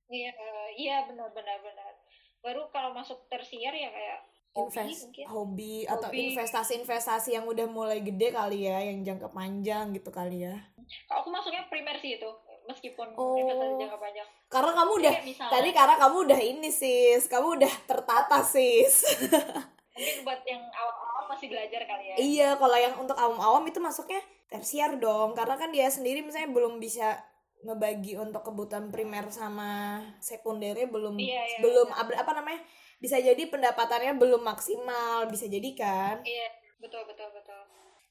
Iya 0.07 0.31
iya 0.79 1.03
benar 1.03 1.35
benar 1.35 1.59
benar. 1.59 1.91
Baru 2.39 2.71
kalau 2.71 2.95
masuk 2.95 3.27
tersier 3.27 3.75
ya 3.75 3.91
kayak 3.91 4.23
Invest, 4.57 5.13
hobi, 5.13 5.21
hobi 5.29 5.75
atau 5.85 6.09
investasi-investasi 6.09 7.37
yang 7.37 7.45
udah 7.45 7.69
mulai 7.69 8.01
gede 8.01 8.33
kali 8.33 8.65
ya 8.65 8.81
yang 8.81 9.05
jangka 9.05 9.29
panjang 9.29 9.93
gitu 9.93 10.09
kali 10.09 10.49
ya. 10.49 10.57
Kalau 11.05 11.21
aku 11.21 11.29
masuknya 11.29 11.69
primer 11.69 11.93
sih 12.01 12.17
itu 12.17 12.29
meskipun 12.65 13.13
oh. 13.13 13.37
investasi 13.37 13.73
jangka 13.77 13.97
panjang. 14.01 14.27
Karena 14.49 14.71
kamu 14.73 14.91
udah 14.97 15.13
misalnya, 15.23 15.51
tadi 15.53 15.69
karena 15.71 15.95
kamu 16.01 16.17
udah 16.25 16.39
ini 16.41 16.69
sis 16.73 17.23
kamu 17.29 17.47
udah 17.61 17.73
tertata 17.85 18.39
sis. 18.41 19.05
Mungkin 19.97 20.17
buat 20.25 20.41
yang 20.45 20.61
awam-awam 20.61 21.25
masih 21.33 21.47
belajar 21.49 21.81
kali 21.85 22.03
ya. 22.05 22.15
Iya 22.17 22.49
kalau 22.57 22.77
yang 22.77 22.95
untuk 22.97 23.17
awam-awam 23.17 23.63
itu 23.65 23.79
masuknya 23.81 24.21
tersier 24.47 24.95
dong 24.97 25.35
karena 25.35 25.55
kan 25.59 25.69
dia 25.69 25.89
sendiri 25.91 26.23
misalnya 26.23 26.49
belum 26.53 26.79
bisa 26.79 27.19
ngebagi 27.65 28.15
untuk 28.21 28.45
kebutuhan 28.45 28.93
primer 28.93 29.27
sama 29.33 29.99
sekundernya 30.21 30.87
belum 30.87 31.17
iya, 31.17 31.41
iya, 31.41 31.59
belum 31.65 31.89
iya. 31.89 32.21
apa 32.21 32.31
namanya 32.37 32.61
bisa 32.97 33.21
jadi 33.21 33.39
pendapatannya 33.49 34.17
belum 34.17 34.41
maksimal 34.41 35.29
bisa 35.29 35.45
jadi 35.45 35.69
kan? 35.77 36.15
Iya 36.25 36.49
betul 36.81 37.05
betul 37.05 37.29
betul. 37.33 37.61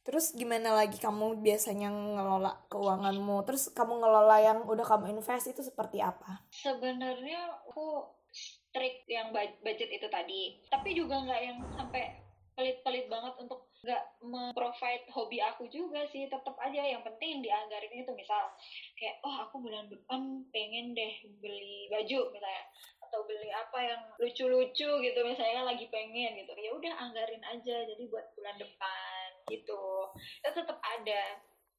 Terus 0.07 0.31
gimana 0.38 0.70
lagi 0.70 1.03
kamu 1.03 1.42
biasanya 1.42 1.90
ngelola 1.90 2.70
keuanganmu? 2.70 3.42
Terus 3.42 3.75
kamu 3.75 3.99
ngelola 3.99 4.38
yang 4.38 4.59
udah 4.62 4.87
kamu 4.87 5.18
invest 5.18 5.51
itu 5.51 5.66
seperti 5.66 5.99
apa? 5.99 6.46
Sebenarnya 6.55 7.51
aku 7.66 8.07
strict 8.31 9.11
yang 9.11 9.35
budget 9.35 9.90
itu 9.90 10.07
tadi. 10.07 10.62
Tapi 10.70 10.94
juga 10.94 11.18
nggak 11.27 11.40
yang 11.42 11.59
sampai 11.75 12.22
pelit-pelit 12.55 13.11
banget 13.11 13.35
untuk 13.42 13.66
nggak 13.87 14.05
memprovide 14.27 15.07
hobi 15.14 15.38
aku 15.38 15.70
juga 15.70 16.03
sih 16.11 16.27
tetap 16.27 16.59
aja. 16.59 16.83
Yang 16.83 17.07
penting 17.07 17.46
dianggarin 17.46 17.94
itu 17.94 18.11
misal 18.18 18.51
kayak 18.99 19.22
oh 19.22 19.46
aku 19.46 19.62
bulan 19.62 19.87
depan 19.87 20.42
pengen 20.51 20.90
deh 20.99 21.14
beli 21.38 21.87
baju 21.87 22.35
misalnya. 22.35 22.64
Atau 23.07 23.22
beli 23.31 23.46
apa 23.55 23.79
yang 23.79 24.03
lucu-lucu 24.18 24.90
gitu 24.99 25.20
misalnya 25.22 25.62
lagi 25.62 25.87
pengen 25.87 26.35
gitu. 26.35 26.51
Ya 26.59 26.75
udah 26.75 26.92
anggarin 26.99 27.46
aja. 27.46 27.77
Jadi 27.87 28.03
buat 28.11 28.27
bulan 28.35 28.59
depan 28.59 29.27
gitu. 29.46 30.11
Itu 30.42 30.51
tetap 30.51 30.83
ada. 30.83 31.22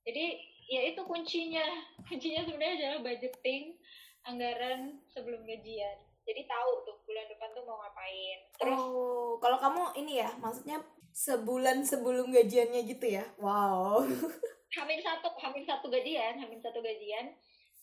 Jadi 0.07 0.39
ya 0.71 0.87
itu 0.87 1.03
kuncinya. 1.03 1.67
Kuncinya 2.07 2.47
sebenarnya 2.47 2.75
adalah 2.79 2.99
budgeting 3.03 3.75
anggaran 4.23 5.03
sebelum 5.11 5.43
gajian. 5.43 5.99
Jadi 6.27 6.43
tahu 6.43 6.71
tuh 6.83 6.99
bulan 7.07 7.27
depan 7.31 7.49
tuh 7.55 7.63
mau 7.63 7.79
ngapain. 7.79 8.39
Terus 8.59 8.79
oh 8.79 9.39
kalau 9.39 9.55
kamu 9.59 9.83
ini 10.03 10.19
ya 10.19 10.31
maksudnya 10.43 10.83
sebulan 11.17 11.81
sebelum 11.81 12.29
gajiannya 12.29 12.85
gitu 12.85 13.05
ya? 13.09 13.25
Wow. 13.41 14.05
Hamil 14.77 15.01
satu 15.01 15.33
hamil 15.41 15.63
satu 15.65 15.89
gajian 15.89 16.37
hamil 16.37 16.59
satu 16.59 16.83
gajian 16.83 17.33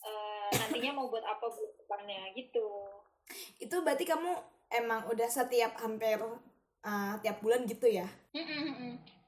uh, 0.05 0.53
nantinya 0.53 0.95
mau 0.95 1.11
buat 1.11 1.25
apa 1.27 1.43
buat 1.51 1.75
depannya 1.81 2.31
gitu. 2.39 2.87
Itu 3.59 3.83
berarti 3.83 4.07
kamu 4.07 4.31
emang 4.71 5.09
udah 5.11 5.27
setiap 5.27 5.75
hampir 5.81 6.21
uh, 6.85 7.19
tiap 7.25 7.43
bulan 7.43 7.67
gitu 7.67 7.91
ya? 7.91 8.07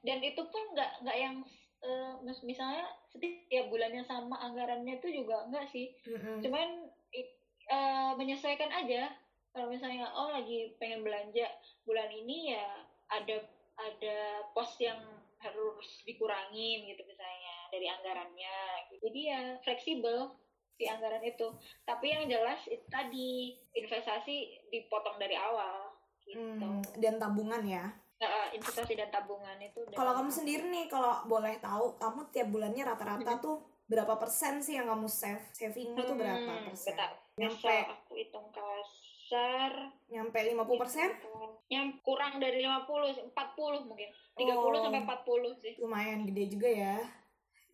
Dan 0.05 0.23
itu 0.23 0.39
pun 0.47 0.63
nggak 0.71 1.03
nggak 1.03 1.17
yang 1.17 1.35
uh, 1.83 2.15
misalnya 2.45 2.87
setiap 3.11 3.67
bulannya 3.67 4.05
sama 4.05 4.37
anggarannya 4.39 5.01
itu 5.03 5.11
juga 5.11 5.43
enggak 5.49 5.67
sih. 5.67 5.91
Cuman 6.39 6.87
uh, 7.73 8.11
menyesuaikan 8.15 8.71
aja. 8.71 9.11
Kalau 9.51 9.73
misalnya 9.73 10.05
oh 10.13 10.29
lagi 10.29 10.77
pengen 10.77 11.01
belanja 11.01 11.49
bulan 11.83 12.13
ini 12.13 12.53
ya 12.53 12.85
ada 13.09 13.56
ada 13.77 14.17
pos 14.57 14.73
yang 14.81 14.97
harus 15.37 16.01
dikurangin 16.01 16.89
gitu 16.89 17.05
misalnya 17.05 17.69
dari 17.69 17.85
anggarannya 17.85 18.57
jadi 18.97 19.19
ya 19.21 19.41
fleksibel 19.61 20.33
di 20.77 20.85
anggaran 20.85 21.25
itu. 21.25 21.47
Tapi 21.83 22.05
yang 22.13 22.29
jelas 22.29 22.61
itu 22.69 22.85
tadi 22.87 23.57
investasi 23.73 24.69
dipotong 24.69 25.17
dari 25.17 25.33
awal 25.33 25.97
gitu. 26.23 26.37
Hmm, 26.37 26.85
dan 27.01 27.17
tabungan 27.17 27.65
ya. 27.65 27.85
Uh, 28.17 28.49
investasi 28.49 28.97
dan 28.97 29.13
tabungan 29.13 29.61
itu 29.61 29.77
kalau 29.93 30.17
kamu 30.17 30.33
sendiri 30.33 30.65
nih 30.73 30.89
kalau 30.89 31.21
boleh 31.29 31.53
tahu 31.61 32.01
kamu 32.01 32.19
tiap 32.33 32.49
bulannya 32.49 32.81
rata-rata 32.81 33.37
tuh 33.37 33.61
berapa 33.85 34.17
persen 34.17 34.57
sih 34.57 34.73
yang 34.73 34.89
kamu 34.89 35.05
save? 35.05 35.45
Savingmu 35.53 36.01
hmm, 36.01 36.09
tuh 36.09 36.15
berapa 36.17 36.51
persen? 36.65 36.97
nyampe. 37.37 37.77
Aku 37.93 38.17
hitung 38.17 38.49
kasar 39.27 39.91
nyampe 40.07 40.39
50 40.39 40.63
persen? 40.79 41.11
Yang 41.67 41.99
kurang 41.99 42.39
dari 42.39 42.63
50 42.63 43.35
40 43.35 43.87
mungkin. 43.91 44.09
30 44.39 44.55
oh, 44.55 44.71
sampai 44.79 45.03
40 45.03 45.63
sih. 45.67 45.73
Lumayan 45.83 46.23
gede 46.31 46.43
juga 46.55 46.69
ya. 46.71 46.95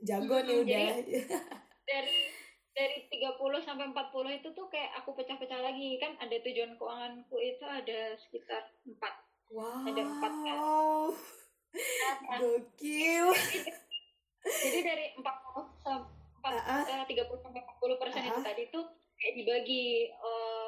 Jago 0.01 0.41
hmm, 0.41 0.45
nih 0.49 0.55
udah. 0.65 0.85
jadi, 0.97 1.13
dari 1.93 2.17
dari 2.73 2.97
30 3.05 3.69
sampai 3.69 3.85
40 3.93 4.39
itu 4.41 4.49
tuh 4.57 4.65
kayak 4.73 4.97
aku 4.97 5.13
pecah-pecah 5.13 5.61
lagi. 5.61 6.01
Kan 6.01 6.17
ada 6.17 6.33
tujuan 6.41 6.73
keuanganku 6.73 7.37
itu 7.37 7.65
ada 7.69 8.17
sekitar 8.17 8.73
4 8.89 8.97
wow 9.53 9.85
ada 9.85 10.01
4 10.01 10.49
kan 10.49 10.57
nah, 12.25 12.37
gokil. 12.41 13.29
Jadi 14.41 14.79
dari 14.81 15.05
40 15.21 15.85
sampai 15.85 16.57
uh, 16.57 16.81
uh. 16.81 17.05
30 17.05 17.45
sampai 17.45 17.61
40 17.61 18.01
persen 18.01 18.21
uh 18.25 18.25
-uh. 18.25 18.31
itu 18.33 18.41
tadi 18.41 18.63
tuh 18.73 18.85
kayak 19.21 19.33
dibagi 19.39 20.09
uh, 20.19 20.62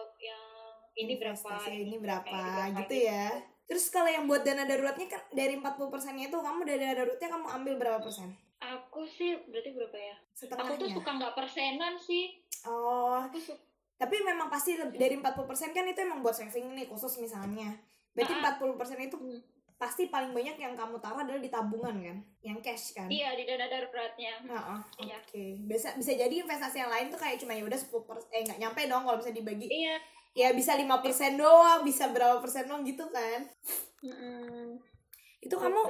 ini 0.95 1.13
berapa? 1.19 1.49
ini 1.67 1.97
berapa, 1.99 2.23
ini 2.27 2.39
berapa 2.39 2.79
gitu 2.83 2.95
ya. 2.95 3.27
Terus 3.65 3.89
kalau 3.89 4.07
yang 4.07 4.29
buat 4.29 4.45
dana 4.45 4.63
daruratnya 4.63 5.09
kan 5.09 5.21
dari 5.33 5.57
40 5.57 5.89
persennya 5.89 6.29
itu 6.29 6.37
kamu 6.37 6.61
dari 6.63 6.79
dana 6.85 6.95
daruratnya 6.95 7.29
kamu 7.33 7.47
ambil 7.61 7.73
berapa 7.81 7.99
persen? 7.99 8.29
Aku 8.61 9.03
sih 9.03 9.35
berarti 9.49 9.73
berapa 9.73 9.97
ya? 9.97 10.15
Setengahnya. 10.31 10.77
aku 10.77 10.81
tuh 10.85 10.89
suka 11.01 11.09
nggak 11.17 11.35
persenan 11.35 11.93
sih. 11.97 12.25
Oh. 12.69 13.25
Tapi 13.95 14.15
memang 14.21 14.47
pasti 14.53 14.77
dari 14.77 15.17
40 15.17 15.49
persen 15.49 15.69
kan 15.73 15.85
itu 15.87 15.99
emang 16.05 16.21
buat 16.21 16.37
saving 16.37 16.77
nih 16.77 16.85
khusus 16.85 17.17
misalnya. 17.17 17.73
Berarti 18.15 18.33
empat 18.37 18.55
puluh 18.63 18.79
persen 18.79 18.95
itu 19.03 19.19
pasti 19.75 20.07
paling 20.07 20.31
banyak 20.31 20.55
yang 20.55 20.71
kamu 20.71 21.03
taruh 21.03 21.19
adalah 21.19 21.41
di 21.41 21.51
tabungan 21.51 21.95
kan? 21.99 22.17
Yang 22.39 22.57
cash 22.63 22.85
kan? 22.95 23.11
Iya 23.11 23.35
di 23.35 23.43
dana 23.43 23.67
daruratnya. 23.67 24.33
Uh, 24.47 24.79
iya. 25.03 25.19
oke. 25.19 25.27
Okay. 25.27 25.59
bisa 25.67 25.91
bisa 25.99 26.15
jadi 26.15 26.31
investasi 26.31 26.79
yang 26.79 26.87
lain 26.87 27.11
tuh 27.11 27.19
kayak 27.19 27.43
cuma 27.43 27.51
ya 27.51 27.67
udah 27.67 27.75
sepuluh 27.75 28.07
persen 28.07 28.31
eh 28.31 28.47
nggak 28.47 28.59
nyampe 28.63 28.81
dong 28.87 29.03
kalau 29.03 29.19
bisa 29.19 29.35
dibagi. 29.35 29.67
Iya 29.67 29.99
ya 30.35 30.51
bisa 30.51 30.75
lima 30.75 30.99
persen 30.99 31.39
doang 31.39 31.81
bisa 31.87 32.11
berapa 32.11 32.43
persen 32.43 32.67
doang 32.67 32.83
gitu 32.83 33.07
kan. 33.09 33.47
Mm 34.03 34.95
itu 35.45 35.55
kamu 35.61 35.81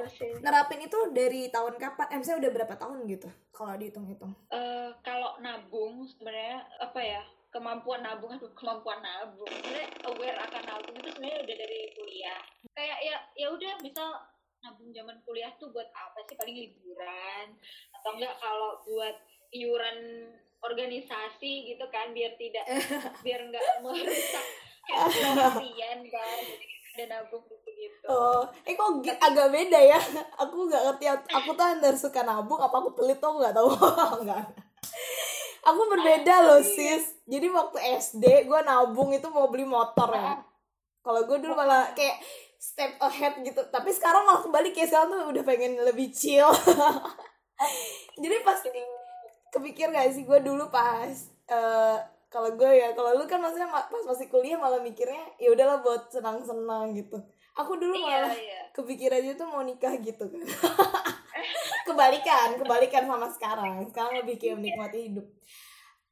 nerapin 0.44 0.84
itu 0.84 0.98
dari 1.16 1.48
tahun 1.48 1.80
kapan? 1.80 2.12
Eh 2.12 2.18
misalnya 2.20 2.40
udah 2.44 2.52
berapa 2.60 2.74
tahun 2.76 3.08
gitu 3.08 3.28
kalau 3.56 3.72
dihitung-hitung? 3.80 4.36
Uh, 4.52 4.92
kalau 5.00 5.40
nabung 5.40 6.04
sebenarnya 6.04 6.60
apa 6.76 7.00
ya 7.00 7.24
kemampuan 7.48 8.04
nabung 8.04 8.36
atau 8.36 8.52
kemampuan 8.52 9.00
nabung 9.00 9.48
sebenarnya 9.48 9.88
aware 10.04 10.38
akan 10.44 10.62
nabung 10.68 10.96
itu 11.00 11.08
sebenarnya 11.08 11.38
udah 11.40 11.56
dari 11.56 11.80
kuliah. 11.96 12.42
Kayak 12.76 12.98
ya 13.00 13.16
ya 13.32 13.48
udah 13.48 13.72
misal 13.80 14.08
nabung 14.60 14.92
zaman 14.92 15.16
kuliah 15.24 15.48
tuh 15.56 15.72
buat 15.72 15.88
apa 15.88 16.20
sih? 16.28 16.36
Paling 16.36 16.56
liburan 16.60 17.56
atau 17.96 18.10
enggak 18.12 18.36
kalau 18.36 18.84
buat 18.84 19.16
iuran 19.56 19.98
organisasi 20.62 21.52
gitu 21.74 21.84
kan 21.92 22.10
biar 22.12 22.32
tidak 22.40 22.64
biar 23.24 23.40
enggak 23.44 23.64
merusak 23.84 24.46
kalian 24.86 26.00
kan 26.06 26.42
ada 26.96 27.04
nabung 27.12 27.44
gitu 27.44 27.68
gitu 27.76 28.06
oh 28.08 28.46
eh 28.64 28.72
kok 28.72 28.88
Tapi, 29.04 29.10
agak 29.20 29.48
beda 29.52 29.78
ya? 29.78 30.00
Aku 30.40 30.64
nggak 30.64 30.82
ngerti 30.90 31.04
aku 31.12 31.50
tuh 31.52 31.66
antara 31.66 31.96
suka 31.96 32.24
nabung 32.24 32.56
apa 32.56 32.72
aku 32.72 32.96
pelit 32.96 33.20
tuh 33.20 33.36
nggak 33.36 33.52
tahu. 33.52 33.68
Nggak. 34.24 34.44
Aku 35.66 35.82
berbeda 35.90 36.34
loh 36.46 36.62
sis. 36.62 37.18
Jadi 37.26 37.46
waktu 37.50 37.78
SD 37.98 38.46
gue 38.46 38.60
nabung 38.62 39.10
itu 39.10 39.26
mau 39.28 39.50
beli 39.50 39.66
motor 39.66 40.14
ya. 40.14 40.38
Kalau 41.02 41.26
gue 41.26 41.36
dulu 41.42 41.54
malah 41.58 41.90
kayak 41.94 42.22
step 42.58 42.98
ahead 43.02 43.38
gitu. 43.42 43.62
Tapi 43.70 43.90
sekarang 43.90 44.26
malah 44.26 44.42
kembali 44.42 44.70
kayak 44.70 44.88
sekarang 44.90 45.08
tuh 45.10 45.30
udah 45.34 45.44
pengen 45.46 45.78
lebih 45.82 46.14
chill. 46.14 46.50
Jadi 48.22 48.36
pas 48.46 48.58
kepikir 49.54 49.92
gak 49.92 50.12
sih 50.12 50.24
gue 50.26 50.38
dulu 50.42 50.68
pas 50.68 51.12
uh, 51.50 51.98
kalau 52.26 52.52
gue 52.52 52.68
ya 52.68 52.92
kalau 52.92 53.16
lu 53.16 53.24
kan 53.24 53.40
maksudnya 53.40 53.70
pas 53.70 54.02
masih 54.04 54.26
kuliah 54.28 54.58
malah 54.58 54.82
mikirnya 54.82 55.24
ya 55.40 55.54
udahlah 55.54 55.80
buat 55.80 56.10
senang-senang 56.10 56.92
gitu. 56.92 57.16
Aku 57.56 57.80
dulu 57.80 57.96
iya, 57.96 58.28
malah 58.28 58.36
iya. 58.36 58.60
kepikirannya 58.76 59.32
tuh 59.38 59.48
mau 59.48 59.64
nikah 59.64 59.96
gitu 60.02 60.28
kan. 60.28 60.44
Kebalikan 61.88 62.60
kebalikan 62.60 63.08
sama 63.08 63.30
sekarang. 63.32 63.88
Sekarang 63.88 64.20
lebih 64.20 64.36
kayak 64.36 64.60
menikmati 64.60 65.08
hidup. 65.08 65.26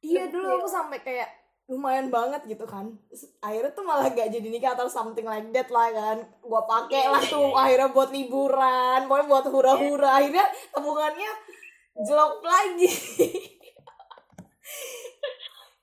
Iya 0.01 0.31
dulu 0.33 0.63
aku 0.63 0.67
sampai 0.71 1.03
kayak 1.05 1.29
lumayan 1.65 2.13
banget 2.13 2.45
gitu 2.45 2.65
kan. 2.65 2.93
Akhirnya 3.41 3.73
tuh 3.73 3.85
malah 3.85 4.09
gak 4.09 4.29
jadi 4.29 4.47
nikah 4.49 4.77
atau 4.77 4.89
something 4.89 5.25
like 5.25 5.49
that 5.53 5.69
lah 5.69 5.89
kan. 5.93 6.17
Gua 6.41 6.65
pakai 6.65 7.09
lah 7.09 7.21
tuh 7.21 7.53
akhirnya 7.53 7.93
buat 7.93 8.09
liburan 8.09 9.05
pokoknya 9.05 9.25
buat 9.29 9.45
hura-hura. 9.49 10.09
Akhirnya 10.21 10.45
tabungannya 10.73 11.29
jelok 11.95 12.43
lagi 12.43 12.91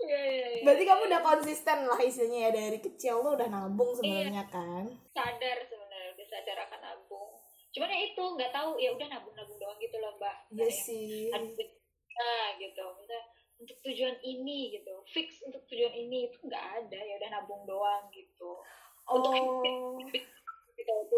Iya, 0.03 0.19
iya, 0.19 0.47
iya. 0.59 0.63
Berarti 0.67 0.83
kamu 0.83 1.03
udah 1.09 1.23
konsisten 1.23 1.79
lah 1.87 2.01
isinya 2.03 2.39
ya 2.45 2.51
dari 2.51 2.79
kecil 2.83 3.23
lo 3.23 3.39
udah 3.39 3.47
nabung 3.47 3.95
sebenarnya 3.95 4.45
iya. 4.45 4.51
kan? 4.51 4.85
Sadar 5.15 5.59
sebenarnya 5.63 6.11
udah 6.19 6.27
sadar 6.27 6.59
akan 6.69 6.81
nabung. 6.83 7.31
Cuman 7.71 7.87
ya 7.89 7.99
itu 8.11 8.19
nggak 8.21 8.51
tahu 8.51 8.77
ya 8.83 8.91
udah 8.93 9.07
nabung-nabung 9.09 9.57
doang 9.63 9.79
gitu 9.79 9.97
loh 10.03 10.13
mbak. 10.19 10.37
Iya 10.53 10.69
sih. 10.69 11.31
Nah 11.31 12.59
gitu. 12.59 12.83
Misalnya 12.99 13.25
untuk 13.63 13.79
tujuan 13.87 14.19
ini 14.27 14.75
gitu 14.75 14.95
fix 15.07 15.39
untuk 15.47 15.63
tujuan 15.71 15.95
ini 15.95 16.27
itu 16.27 16.37
nggak 16.43 16.67
ada 16.83 16.99
ya 16.99 17.15
udah 17.23 17.31
nabung 17.31 17.63
doang 17.63 18.11
gitu 18.11 18.59
oh. 19.07 19.15
untuk 20.03 20.25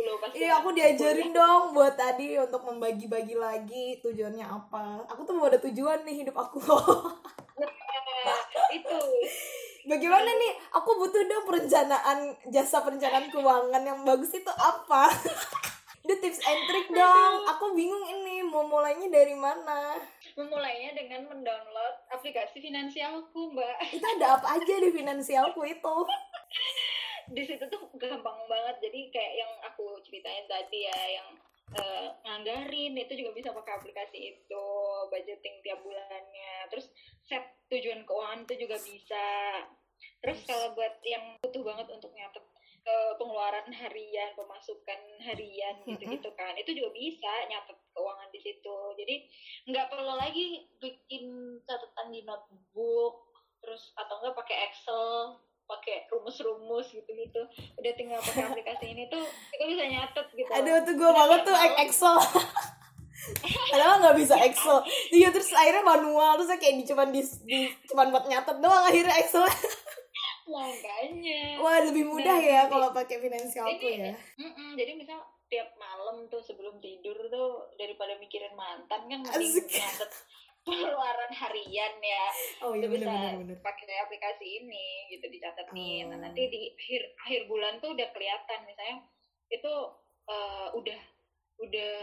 dulu 0.05 0.17
pasti 0.21 0.37
iya 0.45 0.61
aku 0.61 0.69
diajarin 0.77 1.33
dong 1.33 1.73
buat 1.73 1.97
tadi 1.97 2.37
untuk 2.37 2.63
membagi-bagi 2.69 3.35
lagi 3.41 3.99
tujuannya 4.05 4.45
apa. 4.45 5.09
Aku 5.09 5.25
tuh 5.25 5.35
mau 5.35 5.49
ada 5.49 5.57
tujuan 5.57 6.05
nih 6.05 6.25
hidup 6.25 6.37
aku. 6.37 6.61
Nah, 7.57 8.41
itu. 8.73 9.01
Bagaimana 9.85 10.29
nih? 10.29 10.53
Aku 10.81 10.97
butuh 10.97 11.25
dong 11.29 11.45
perencanaan 11.45 12.33
jasa 12.49 12.81
perencanaan 12.81 13.29
keuangan 13.29 13.83
yang 13.85 14.01
bagus 14.05 14.33
itu 14.33 14.53
apa? 14.53 15.09
Itu 16.05 16.21
tips 16.21 16.37
and 16.45 16.63
trick 16.69 16.89
dong. 16.93 17.49
Aku 17.49 17.73
bingung 17.73 18.05
ini 18.05 18.45
mau 18.45 18.69
mulainya 18.69 19.09
dari 19.09 19.33
mana? 19.33 19.97
Memulainya 20.37 20.93
dengan 20.93 21.25
mendownload 21.33 21.97
aplikasi 22.13 22.61
finansialku 22.61 23.57
mbak. 23.57 23.89
Itu 23.89 24.05
ada 24.21 24.37
apa 24.37 24.61
aja 24.61 24.75
di 24.85 24.93
finansialku 24.93 25.65
itu 25.65 25.97
di 27.33 27.43
situ 27.47 27.65
tuh 27.71 27.89
gampang 27.97 28.39
banget. 28.51 28.77
Jadi 28.85 29.01
kayak 29.15 29.35
yang 29.41 29.53
aku 29.65 30.01
ceritain 30.05 30.45
tadi 30.51 30.89
ya 30.89 31.01
yang 31.21 31.29
uh, 31.79 32.09
nganggarin 32.27 32.95
itu 32.99 33.13
juga 33.17 33.31
bisa 33.33 33.49
pakai 33.55 33.81
aplikasi 33.81 34.19
itu 34.37 34.67
budgeting 35.09 35.57
tiap 35.65 35.81
bulannya. 35.81 36.55
Terus 36.69 36.91
set 37.25 37.45
tujuan 37.73 38.05
keuangan 38.05 38.45
itu 38.45 38.69
juga 38.69 38.77
bisa. 38.83 39.27
Terus 40.21 40.39
kalau 40.45 40.77
buat 40.77 41.01
yang 41.05 41.39
butuh 41.41 41.63
banget 41.65 41.87
untuk 41.89 42.13
nyatet 42.13 42.45
ke 42.85 42.97
pengeluaran 43.17 43.73
harian, 43.73 44.37
pemasukan 44.37 45.01
harian 45.25 45.81
gitu-gitu 45.89 46.29
kan. 46.37 46.53
Itu 46.61 46.77
juga 46.77 46.93
bisa 46.93 47.33
nyatet 47.49 47.79
keuangan 47.97 48.29
di 48.29 48.41
situ. 48.45 48.77
Jadi 49.01 49.17
nggak 49.73 49.89
perlu 49.89 50.15
lagi 50.21 50.69
bikin 50.83 51.57
catatan 51.65 52.13
di 52.13 52.21
notebook 52.29 53.33
terus 53.65 53.97
atau 53.97 54.21
enggak 54.21 54.37
pakai 54.37 54.57
Excel 54.69 55.41
pakai 55.65 56.09
rumus-rumus 56.13 56.93
gitu-gitu. 56.93 57.43
Udah 57.81 57.93
tinggal 57.97 58.21
pakai 58.21 58.45
aplikasi 58.53 58.93
ini 58.93 59.09
tuh 59.09 59.25
kita 59.55 59.65
bisa 59.69 59.85
nyatet 59.89 60.27
gitu 60.37 60.51
aduh 60.53 60.77
tuh 60.85 60.95
gue 60.97 61.11
banget 61.11 61.41
tuh 61.45 61.57
Excel. 61.85 62.17
Padahal 63.73 63.95
nggak 64.05 64.17
bisa 64.21 64.35
Excel. 64.45 64.79
Iya 65.13 65.29
terus 65.33 65.51
akhirnya 65.57 65.85
manual 65.85 66.37
terus 66.37 66.53
kayak 66.61 66.77
di 66.81 66.85
cuman 66.85 67.09
di, 67.09 67.23
di 67.49 67.59
cuman 67.89 68.13
buat 68.13 68.25
nyatet 68.29 68.57
doang 68.61 68.85
akhirnya 68.85 69.17
Excel. 69.21 69.45
Makanya. 70.45 71.57
Wah 71.57 71.81
lebih 71.81 72.05
mudah 72.05 72.37
nah, 72.37 72.45
ya 72.45 72.63
kalau 72.69 72.93
pakai 72.93 73.17
finansialku 73.17 73.89
ya. 73.89 74.13
Mm 74.37 74.51
-mm, 74.53 74.69
jadi 74.77 74.93
misal 74.93 75.19
tiap 75.49 75.73
malam 75.81 76.29
tuh 76.29 76.41
sebelum 76.45 76.77
tidur 76.81 77.17
tuh 77.33 77.69
daripada 77.81 78.17
mikirin 78.21 78.53
mantan 78.53 79.07
kan 79.09 79.21
mending 79.23 79.65
nyatet 79.71 80.11
pengeluaran 80.65 81.33
harian 81.33 81.95
ya. 82.01 82.27
Oh 82.65 82.73
iya 82.73 82.89
benar 82.89 83.37
bisa 83.45 83.61
pakai 83.61 83.97
aplikasi 84.09 84.65
ini 84.65 85.13
gitu 85.13 85.29
dicatetin. 85.29 86.09
Oh. 86.09 86.17
nah, 86.17 86.29
nanti 86.29 86.49
di 86.49 86.73
akhir 86.73 87.03
akhir 87.25 87.41
bulan 87.47 87.79
tuh 87.85 87.93
udah 87.93 88.09
kelihatan 88.17 88.61
misalnya 88.65 88.97
itu 89.53 89.73
uh, 90.29 90.69
udah 90.73 91.01
udah 91.55 91.95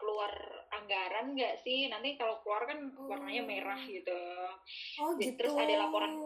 keluar 0.00 0.32
anggaran 0.72 1.36
nggak 1.36 1.60
sih? 1.62 1.86
Nanti 1.92 2.16
kalau 2.16 2.40
keluar 2.42 2.64
kan 2.64 2.90
warnanya 2.96 3.44
merah 3.44 3.80
gitu. 3.84 4.20
Oh 5.04 5.14
gitu. 5.20 5.36
terus 5.36 5.54
ada 5.54 5.86
laporan 5.86 6.16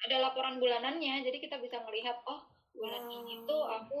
ada 0.00 0.16
laporan 0.16 0.56
bulanannya 0.56 1.20
jadi 1.20 1.38
kita 1.38 1.60
bisa 1.60 1.76
melihat 1.84 2.16
oh 2.24 2.40
bulan 2.72 3.04
wow. 3.04 3.16
ini 3.20 3.34
tuh 3.44 3.62
aku 3.68 4.00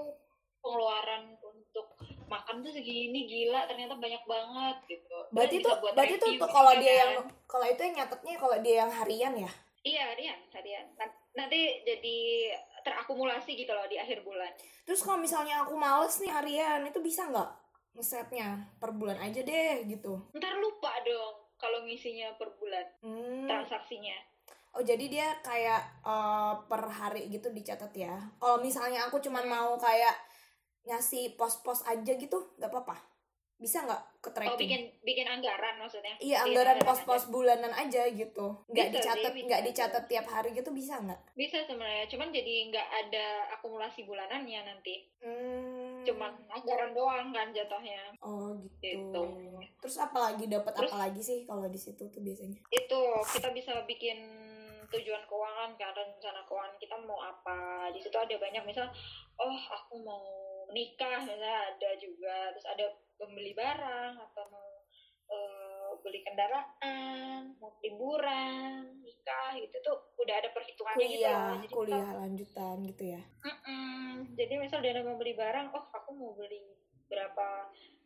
pengeluaran 0.60 1.36
untuk 1.40 1.86
makan 2.30 2.62
tuh 2.62 2.70
segini 2.70 3.26
gila 3.26 3.66
ternyata 3.66 3.98
banyak 3.98 4.22
banget 4.22 4.76
gitu 4.86 5.18
berarti 5.34 5.56
tuh 5.58 5.74
berarti 5.82 6.16
tuh, 6.16 6.30
tuh 6.38 6.46
kalau 6.46 6.72
dia 6.78 6.94
yang 7.02 7.12
kan. 7.18 7.26
kalau 7.50 7.66
itu 7.66 7.80
yang 7.82 7.94
nyatetnya 7.98 8.34
kalau 8.38 8.56
dia 8.62 8.74
yang 8.86 8.90
harian 8.94 9.34
ya 9.34 9.50
iya 9.82 10.02
harian 10.14 10.38
harian 10.54 10.86
nanti 11.34 11.82
jadi 11.82 12.18
terakumulasi 12.86 13.58
gitu 13.58 13.74
loh 13.74 13.84
di 13.90 13.98
akhir 13.98 14.22
bulan 14.22 14.54
terus 14.86 15.02
kalau 15.02 15.18
misalnya 15.18 15.66
aku 15.66 15.74
males 15.74 16.22
nih 16.22 16.30
harian 16.30 16.86
itu 16.86 17.02
bisa 17.02 17.26
nggak 17.26 17.50
ngesetnya 17.98 18.70
per 18.78 18.94
bulan 18.94 19.18
aja 19.18 19.42
deh 19.42 19.82
gitu 19.90 20.30
ntar 20.38 20.54
lupa 20.62 20.94
dong 21.02 21.34
kalau 21.58 21.82
ngisinya 21.82 22.30
per 22.38 22.54
bulan 22.56 22.86
hmm. 23.02 23.50
transaksinya 23.50 24.30
Oh 24.70 24.86
jadi 24.86 25.10
dia 25.10 25.26
kayak 25.42 26.06
uh, 26.06 26.54
per 26.70 26.86
hari 26.86 27.26
gitu 27.26 27.50
dicatat 27.50 27.90
ya. 27.90 28.14
Kalau 28.38 28.62
misalnya 28.62 29.02
aku 29.10 29.18
cuman 29.18 29.42
mau 29.50 29.74
kayak 29.74 30.14
ngasih 30.88 31.36
pos-pos 31.36 31.84
aja 31.86 32.12
gitu, 32.16 32.38
nggak 32.56 32.70
apa-apa. 32.70 32.96
Bisa 33.60 33.84
nggak 33.84 34.24
ke 34.24 34.30
tracking? 34.32 34.56
Oh 34.56 34.56
bikin 34.56 34.82
bikin 35.04 35.28
anggaran 35.28 35.76
maksudnya? 35.76 36.16
Iya 36.16 36.48
anggaran 36.48 36.80
pos-pos 36.80 37.28
bulanan 37.28 37.68
aja 37.76 38.08
gitu. 38.08 38.56
Nggak 38.72 38.88
dicatat 38.88 39.36
nggak 39.36 39.62
dicatat 39.68 40.04
tiap 40.08 40.24
hari 40.32 40.56
gitu 40.56 40.72
bisa 40.72 40.96
nggak? 40.96 41.20
Bisa 41.36 41.60
sebenarnya, 41.68 42.08
cuman 42.08 42.32
jadi 42.32 42.72
nggak 42.72 42.88
ada 42.88 43.26
akumulasi 43.60 44.08
bulanannya 44.08 44.64
nanti. 44.64 45.04
Hmm. 45.20 46.00
Cuman 46.08 46.32
anggaran 46.48 46.96
doang 46.96 47.36
kan 47.36 47.52
jatuhnya. 47.52 48.16
Oh 48.24 48.56
gitu. 48.64 48.96
gitu. 48.96 49.24
Terus 49.84 49.96
apa 50.00 50.32
lagi 50.32 50.48
dapat 50.48 50.72
apa 50.80 50.96
lagi 50.96 51.20
sih 51.20 51.44
kalau 51.44 51.68
di 51.68 51.76
situ 51.76 52.08
tuh 52.08 52.20
biasanya? 52.24 52.56
Itu 52.72 53.00
kita 53.28 53.52
bisa 53.52 53.76
bikin 53.84 54.24
tujuan 54.90 55.22
keuangan 55.28 55.70
kan 55.78 55.94
rencana 55.94 56.42
keuangan 56.48 56.74
kita 56.82 56.98
mau 57.06 57.22
apa 57.22 57.88
di 57.94 58.02
situ 58.02 58.16
ada 58.18 58.34
banyak 58.34 58.64
misal 58.66 58.90
oh 59.38 59.60
aku 59.70 60.02
mau 60.02 60.49
menikah 60.70 61.26
misalnya 61.26 61.74
ada 61.74 61.90
juga 61.98 62.54
terus 62.54 62.66
ada 62.70 62.86
membeli 63.18 63.52
barang 63.52 64.14
atau 64.16 64.44
mau 64.48 64.70
uh, 65.28 65.90
beli 66.00 66.22
kendaraan 66.24 67.58
mau 67.58 67.74
liburan 67.84 69.02
nikah 69.04 69.58
gitu. 69.58 69.76
Tuh 69.84 69.98
udah 70.16 70.34
ada 70.40 70.48
perhitungannya 70.54 71.06
kuliah, 71.06 71.18
gitu. 71.18 71.54
Jadi 71.58 71.68
kuliah 71.68 72.06
kita, 72.06 72.18
lanjutan 72.22 72.76
gitu 72.88 73.04
ya? 73.18 73.22
Mm 73.44 73.56
-mm, 73.60 74.08
jadi 74.38 74.54
misal 74.56 74.78
dia 74.80 75.02
mau 75.02 75.18
beli 75.18 75.34
barang 75.36 75.66
oh 75.74 75.84
aku 75.92 76.10
mau 76.16 76.32
beli 76.38 76.62
berapa 77.10 77.46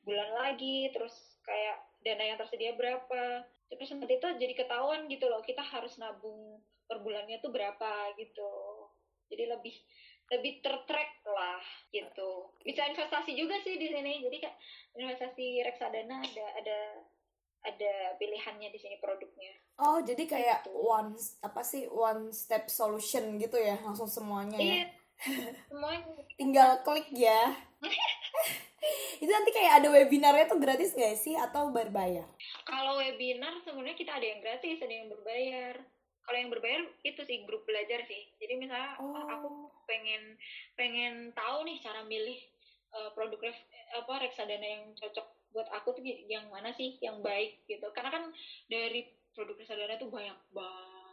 bulan 0.04 0.30
lagi 0.36 0.88
terus 0.92 1.38
kayak 1.44 1.76
dana 2.02 2.24
yang 2.24 2.38
tersedia 2.40 2.72
berapa. 2.74 3.44
Terus 3.72 3.90
nanti 3.96 4.16
itu 4.20 4.28
jadi 4.38 4.54
ketahuan 4.54 5.08
gitu 5.08 5.26
loh 5.28 5.40
kita 5.40 5.64
harus 5.64 5.96
nabung 5.96 6.60
per 6.84 7.00
bulannya 7.00 7.40
tuh 7.40 7.52
berapa 7.52 8.12
gitu. 8.20 8.52
Jadi 9.32 9.44
lebih 9.48 9.74
lebih 10.38 10.60
tertrack 10.60 11.22
lah 11.26 11.62
gitu. 11.94 12.50
Bisa 12.66 12.86
investasi 12.90 13.38
juga 13.38 13.58
sih 13.62 13.78
di 13.78 13.86
sini. 13.90 14.22
Jadi 14.22 14.36
kayak 14.42 14.56
investasi 14.98 15.62
reksadana 15.62 16.18
ada 16.22 16.46
ada 16.58 16.78
ada 17.64 17.92
pilihannya 18.20 18.68
di 18.68 18.78
sini 18.78 18.96
produknya. 19.00 19.52
Oh 19.80 19.98
jadi 20.04 20.22
kayak 20.28 20.68
gitu. 20.68 20.74
one 20.76 21.16
apa 21.40 21.62
sih 21.64 21.88
one 21.88 22.30
step 22.30 22.68
solution 22.68 23.40
gitu 23.40 23.56
ya 23.56 23.80
langsung 23.80 24.06
semuanya 24.06 24.58
ya? 24.60 24.62
Iya, 24.62 24.86
semuanya. 25.72 26.14
Tinggal 26.36 26.70
klik 26.84 27.08
ya. 27.14 27.54
Itu 29.22 29.30
nanti 29.32 29.50
kayak 29.56 29.80
ada 29.80 29.88
webinarnya 29.88 30.44
tuh 30.44 30.60
gratis 30.60 30.92
gak 30.92 31.16
sih 31.16 31.32
atau 31.32 31.72
berbayar? 31.72 32.28
Kalau 32.68 33.00
webinar 33.00 33.56
sebenarnya 33.64 33.96
kita 33.96 34.12
ada 34.20 34.26
yang 34.28 34.40
gratis 34.44 34.84
ada 34.84 34.92
yang 34.92 35.08
berbayar 35.08 35.80
kalau 36.24 36.38
yang 36.40 36.50
berbayar 36.52 36.82
itu 37.04 37.20
sih 37.24 37.44
grup 37.44 37.64
belajar 37.68 38.00
sih 38.08 38.22
jadi 38.40 38.56
misalnya 38.56 38.96
oh. 39.00 39.28
aku 39.28 39.50
pengen 39.84 40.36
pengen 40.74 41.30
tahu 41.36 41.68
nih 41.68 41.78
cara 41.84 42.00
milih 42.08 42.38
uh, 42.96 43.10
produk 43.12 43.40
ref, 43.50 43.58
apa 43.92 44.24
reksadana 44.24 44.64
yang 44.64 44.84
cocok 44.96 45.26
buat 45.54 45.68
aku 45.70 45.94
tuh 45.94 46.02
yang 46.26 46.50
mana 46.50 46.74
sih 46.74 46.98
yang 46.98 47.22
baik 47.22 47.62
gitu 47.70 47.86
karena 47.94 48.10
kan 48.10 48.24
dari 48.66 49.06
produk 49.36 49.54
reksadana 49.54 50.00
tuh 50.00 50.10
banyak 50.10 50.34
banget 50.50 51.03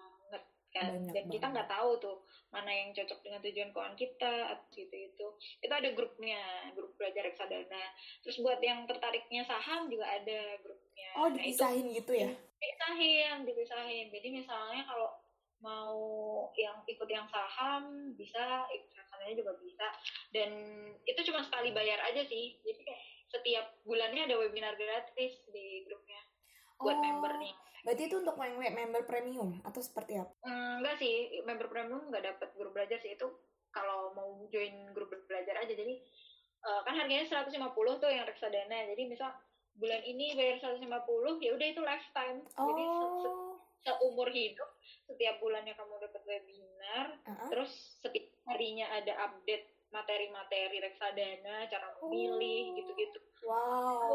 kan 0.71 0.87
banyak 0.95 1.11
dan 1.11 1.23
banget. 1.27 1.33
kita 1.35 1.45
nggak 1.51 1.69
tahu 1.69 1.91
tuh 1.99 2.17
mana 2.51 2.71
yang 2.71 2.89
cocok 2.91 3.19
dengan 3.23 3.39
tujuan 3.43 3.69
keuangan 3.71 3.95
kita 3.95 4.35
gitu 4.75 4.95
itu 4.95 5.27
itu 5.63 5.71
ada 5.71 5.89
grupnya 5.95 6.41
grup 6.75 6.91
belajar 6.99 7.27
reksadana. 7.27 7.83
Terus 8.23 8.39
buat 8.43 8.59
yang 8.59 8.83
tertariknya 8.87 9.43
saham 9.47 9.87
juga 9.87 10.07
ada 10.07 10.39
grupnya. 10.59 11.09
Oh 11.15 11.27
dipisahin 11.31 11.87
nah, 11.87 11.91
itu, 11.91 11.97
gitu 12.03 12.13
ya? 12.27 12.29
Dipisahin 12.31 13.35
dipisahin. 13.47 14.05
Jadi 14.11 14.27
misalnya 14.31 14.83
kalau 14.87 15.09
mau 15.61 15.99
yang 16.59 16.83
ikut 16.87 17.07
yang 17.07 17.27
saham 17.31 18.11
bisa. 18.19 18.67
Ikut 18.71 18.91
reksadana 18.95 19.31
juga 19.35 19.55
bisa. 19.59 19.87
Dan 20.35 20.51
itu 21.07 21.19
cuma 21.31 21.43
sekali 21.43 21.71
bayar 21.71 22.03
aja 22.03 22.23
sih. 22.27 22.59
Jadi 22.63 22.79
kayak 22.83 23.03
setiap 23.31 23.65
bulannya 23.87 24.27
ada 24.27 24.35
webinar 24.35 24.75
gratis 24.75 25.39
di 25.55 25.87
grupnya 25.87 26.19
buat 26.81 26.97
oh, 26.97 27.01
member 27.01 27.33
nih 27.37 27.53
berarti 27.81 28.03
itu 28.05 28.15
untuk 28.21 28.37
member 28.37 29.03
premium 29.09 29.57
atau 29.65 29.81
seperti 29.81 30.13
apa? 30.21 30.29
Hmm, 30.45 30.85
enggak 30.85 31.01
sih 31.01 31.41
member 31.41 31.65
premium 31.65 32.13
nggak 32.13 32.25
dapat 32.29 32.49
grup 32.53 32.77
belajar 32.77 33.01
sih 33.01 33.17
itu 33.17 33.25
kalau 33.73 34.13
mau 34.13 34.45
join 34.53 34.93
grup 34.93 35.09
belajar 35.25 35.57
aja 35.57 35.73
jadi 35.73 35.97
uh, 36.61 36.81
kan 36.85 36.93
harganya 36.93 37.25
150 37.25 37.57
tuh 37.97 38.09
yang 38.11 38.27
reksadana 38.27 38.85
jadi 38.93 39.03
misal 39.09 39.33
bulan 39.79 40.01
ini 40.03 40.35
bayar 40.35 40.61
150 40.61 40.83
ya 41.41 41.51
udah 41.55 41.67
itu 41.71 41.81
lifetime 41.81 42.39
oh. 42.59 42.65
jadi 42.69 42.83
se 42.85 43.07
-se 43.07 43.29
seumur 43.81 44.29
hidup 44.29 44.69
setiap 45.09 45.41
bulannya 45.41 45.73
kamu 45.73 45.97
dapat 46.05 46.21
webinar 46.29 47.17
uh 47.25 47.31
-huh. 47.33 47.49
terus 47.49 47.97
setiap 47.97 48.29
harinya 48.45 48.85
ada 48.93 49.31
update 49.31 49.73
materi-materi 49.89 50.77
reksadana 50.79 51.65
cara 51.67 51.87
memilih 51.97 52.63
oh. 52.71 52.75
gitu-gitu 52.77 53.19
wow 53.43 54.11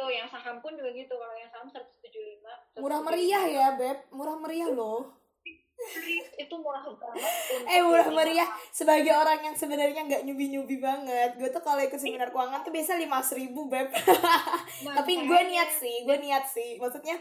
itu 0.00 0.16
yang 0.16 0.28
saham 0.32 0.56
pun 0.64 0.72
juga 0.72 0.88
gitu 0.96 1.12
kalau 1.12 1.36
yang 1.36 1.52
saham 1.52 1.68
175 1.68 2.80
murah 2.80 3.00
meriah 3.04 3.44
ya 3.44 3.66
beb. 3.76 3.98
Murah 4.08 4.36
meriah 4.40 4.72
loh. 4.72 5.12
Itu 6.42 6.54
murah 6.60 6.84
banget. 6.84 7.24
Eh 7.68 7.80
murah 7.84 8.08
meriah. 8.08 8.48
Sebagai 8.72 9.12
orang 9.12 9.40
yang 9.44 9.56
sebenarnya 9.56 10.04
nggak 10.04 10.22
nyubi 10.28 10.52
nyubi 10.52 10.76
banget. 10.80 11.36
Gue 11.36 11.48
tuh 11.52 11.60
kalau 11.64 11.80
ikut 11.80 11.96
seminar 11.96 12.32
keuangan 12.32 12.64
tuh 12.64 12.72
biasa 12.72 12.96
lima 12.96 13.20
ribu 13.20 13.68
beb. 13.68 13.88
Tapi 15.00 15.12
gue 15.28 15.40
niat 15.52 15.70
sih 15.72 16.04
gue 16.04 16.16
niat 16.20 16.44
sih. 16.48 16.80
Maksudnya 16.80 17.20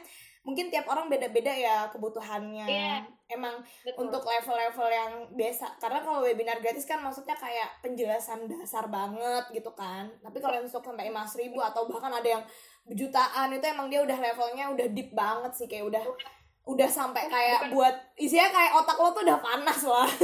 mungkin 0.50 0.72
tiap 0.72 0.88
orang 0.88 1.12
beda-beda 1.12 1.52
ya 1.52 1.88
kebutuhannya. 1.92 2.66
Yeah, 2.66 3.04
emang 3.28 3.60
betul. 3.84 4.08
untuk 4.08 4.24
level-level 4.24 4.88
yang 4.88 5.12
biasa. 5.36 5.78
Karena 5.78 6.00
kalau 6.02 6.24
webinar 6.24 6.64
gratis 6.64 6.88
kan 6.88 7.04
maksudnya 7.04 7.36
kayak 7.36 7.84
penjelasan 7.84 8.48
dasar 8.48 8.88
banget 8.88 9.46
gitu 9.52 9.72
kan. 9.76 10.08
Tapi 10.24 10.38
kalau 10.40 10.56
yang 10.56 10.66
untuk 10.66 10.82
sampai 10.82 11.12
lima 11.12 11.28
ribu 11.36 11.60
atau 11.60 11.86
bahkan 11.86 12.10
ada 12.10 12.40
yang 12.40 12.44
jutaan 12.88 13.54
itu 13.54 13.66
emang 13.68 13.88
dia 13.92 14.02
udah 14.02 14.18
levelnya 14.18 14.66
udah 14.72 14.88
deep 14.94 15.12
banget 15.14 15.52
sih 15.54 15.68
kayak 15.70 15.90
udah 15.90 16.04
udah 16.70 16.90
sampai 16.90 17.26
kayak 17.28 17.70
Bukan. 17.70 17.74
buat 17.76 17.96
isinya 18.18 18.50
kayak 18.54 18.72
otak 18.78 18.98
lo 18.98 19.10
tuh 19.14 19.24
udah 19.26 19.40
panas 19.42 19.82
lah 19.86 20.10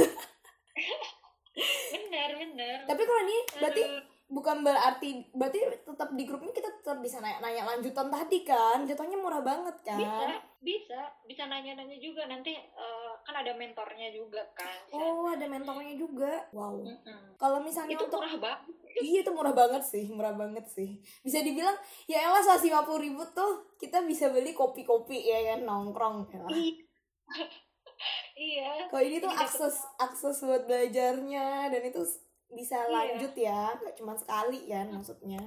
bener 1.92 2.30
bener. 2.36 2.78
Tapi 2.84 3.02
kalau 3.04 3.20
ini 3.24 3.38
berarti 3.56 3.82
bukan 4.26 4.56
berarti 4.66 5.10
berarti 5.30 5.60
tetap 5.86 6.08
di 6.18 6.24
grup 6.26 6.42
ini 6.42 6.50
kita 6.50 6.70
tetap 6.82 6.98
bisa 6.98 7.22
nanya, 7.22 7.38
nanya 7.40 7.62
lanjutan 7.64 8.10
tadi 8.10 8.42
kan? 8.42 8.84
Jatuhnya 8.84 9.18
murah 9.18 9.42
banget 9.42 9.76
kan? 9.86 9.98
bisa. 9.98 10.26
Bisa 10.60 11.00
bisa 11.24 11.42
nanya 11.46 11.78
nanya 11.78 11.96
juga 11.96 12.26
nanti 12.26 12.58
uh, 12.74 13.05
kan 13.26 13.42
ada 13.42 13.52
mentornya 13.58 14.08
juga 14.14 14.38
kan 14.54 14.78
oh 14.94 15.26
ada 15.26 15.50
mentornya 15.50 15.98
juga. 15.98 16.46
Wow. 16.54 16.78
Mm 16.78 16.94
-hmm. 16.94 17.34
kalau 17.34 17.58
misalnya 17.58 17.98
itu 17.98 18.06
untuk, 18.06 18.22
murah 18.22 18.38
banget. 18.38 18.74
Iya 19.02 19.18
itu 19.26 19.30
murah 19.34 19.54
banget 19.54 19.82
sih 19.82 20.04
murah 20.14 20.34
banget 20.38 20.64
sih. 20.70 21.02
Bisa 21.26 21.42
dibilang 21.42 21.74
ya 22.06 22.22
elah 22.22 22.38
seratus 22.38 22.70
lima 22.70 22.86
puluh 22.86 23.02
ribu 23.02 23.26
tuh 23.34 23.74
kita 23.82 24.06
bisa 24.06 24.30
beli 24.30 24.54
kopi 24.54 24.86
kopi 24.86 25.26
ya 25.26 25.52
kan? 25.52 25.66
Nongkrong 25.66 26.30
ya 26.30 26.46
iya. 28.38 28.86
Kalau 28.86 29.02
ini 29.02 29.18
tuh 29.18 29.32
akses 29.34 29.82
akses 29.98 30.46
buat 30.46 30.62
belajarnya 30.70 31.74
dan 31.74 31.82
itu 31.82 32.06
bisa 32.46 32.78
iya. 32.78 32.92
lanjut 32.94 33.32
ya 33.34 33.74
gak 33.74 33.94
cuma 33.98 34.14
sekali 34.14 34.70
kan 34.70 34.86
maksudnya. 34.94 35.42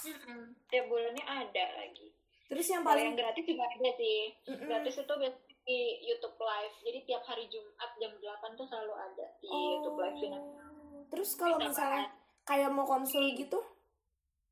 Mm 0.00 0.56
tiap 0.72 0.88
bulannya 0.88 1.24
ada 1.28 1.64
lagi. 1.76 2.08
Terus 2.48 2.64
yang 2.72 2.80
paling 2.80 3.12
yang 3.12 3.16
gratis 3.20 3.44
juga 3.44 3.68
ada 3.68 3.90
sih. 4.00 4.32
Mm-mm. 4.48 4.68
gratis 4.72 4.96
itu 4.96 5.14
biasanya 5.20 5.47
di 5.68 6.00
YouTube 6.00 6.40
live. 6.40 6.76
Jadi 6.80 6.98
tiap 7.04 7.28
hari 7.28 7.44
Jumat 7.52 7.92
jam 8.00 8.12
8 8.16 8.56
tuh 8.56 8.64
selalu 8.64 8.96
ada 8.96 9.26
di 9.44 9.52
oh. 9.52 9.76
YouTube 9.76 10.00
live 10.00 10.20
ini 10.24 10.40
terus 11.08 11.34
kalau 11.34 11.56
misalnya 11.56 12.12
kayak 12.44 12.70
mau 12.72 12.84
konsul 12.84 13.32
gitu 13.32 13.60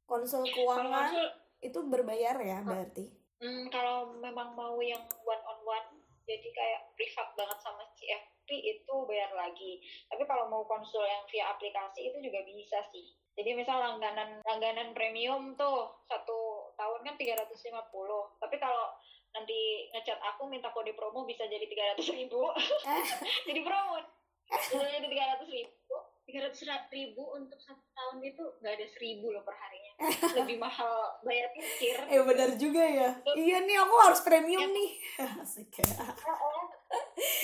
konsul 0.08 0.44
keuangan 0.48 1.12
konsul, 1.12 1.26
itu 1.60 1.78
berbayar 1.82 2.36
ya 2.40 2.62
berarti? 2.62 3.10
Hmm, 3.42 3.68
kalau 3.68 4.16
memang 4.16 4.54
mau 4.56 4.78
yang 4.80 5.02
one 5.26 5.44
on 5.44 5.58
one 5.66 5.88
jadi 6.24 6.48
kayak 6.50 6.80
privat 6.98 7.28
banget 7.38 7.58
sama 7.62 7.84
free 8.46 8.62
itu 8.62 8.94
bayar 9.10 9.34
lagi. 9.34 9.82
Tapi 10.06 10.22
kalau 10.22 10.46
mau 10.46 10.62
konsul 10.62 11.02
yang 11.02 11.26
via 11.26 11.50
aplikasi 11.50 12.06
itu 12.06 12.18
juga 12.22 12.46
bisa 12.46 12.78
sih. 12.94 13.10
Jadi 13.34 13.58
misal 13.58 13.82
langganan 13.82 14.38
langganan 14.46 14.94
premium 14.94 15.58
tuh 15.58 15.90
satu 16.06 16.70
tahun 16.78 17.02
kan 17.02 17.14
350 17.18 17.74
tapi 18.38 18.56
kalau 18.56 18.94
nanti 19.36 19.92
ngecat 19.92 20.16
aku 20.32 20.48
minta 20.48 20.72
kode 20.72 20.96
promo 20.96 21.28
bisa 21.28 21.44
jadi 21.44 21.68
300 21.68 22.00
ribu. 22.16 22.48
Jadi 23.48 23.60
promo. 23.60 24.00
Jadi 24.48 25.08
300 25.12 25.44
ribu. 25.52 25.94
tiga 26.26 26.42
ratus 26.42 26.66
ribu 26.90 27.22
untuk 27.38 27.54
satu 27.62 27.86
tahun 27.94 28.18
itu 28.18 28.42
nggak 28.58 28.74
ada 28.74 28.86
seribu 28.90 29.30
loh 29.30 29.46
per 29.46 29.54
harinya. 29.62 29.94
Lebih 30.42 30.58
mahal 30.58 31.22
bayar 31.22 31.54
pikir 31.54 32.02
eh 32.02 32.18
benar 32.18 32.50
juga 32.58 32.82
ya. 32.82 33.14
Iya 33.30 33.62
nih 33.62 33.78
aku 33.78 33.94
harus 33.94 34.20
premium 34.26 34.58
ya. 34.58 34.74
nih. 34.74 34.90
Asik 35.46 35.70
ya. 35.78 35.86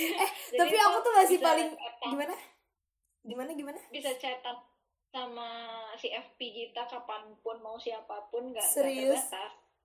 Eh 0.03 0.31
tapi 0.59 0.77
aku 0.83 0.99
tuh 0.99 1.13
masih 1.15 1.39
paling 1.39 1.71
gimana? 2.11 2.35
Gimana 3.23 3.51
gimana? 3.55 3.79
Bisa 3.95 4.19
cetak 4.19 4.59
sama 5.15 5.47
si 5.95 6.11
FP 6.11 6.41
kita 6.51 6.83
kapan 6.91 7.39
pun 7.39 7.63
mau 7.63 7.79
siapa 7.79 8.27
pun 8.35 8.51
nggak 8.51 8.67
serius? 8.67 9.31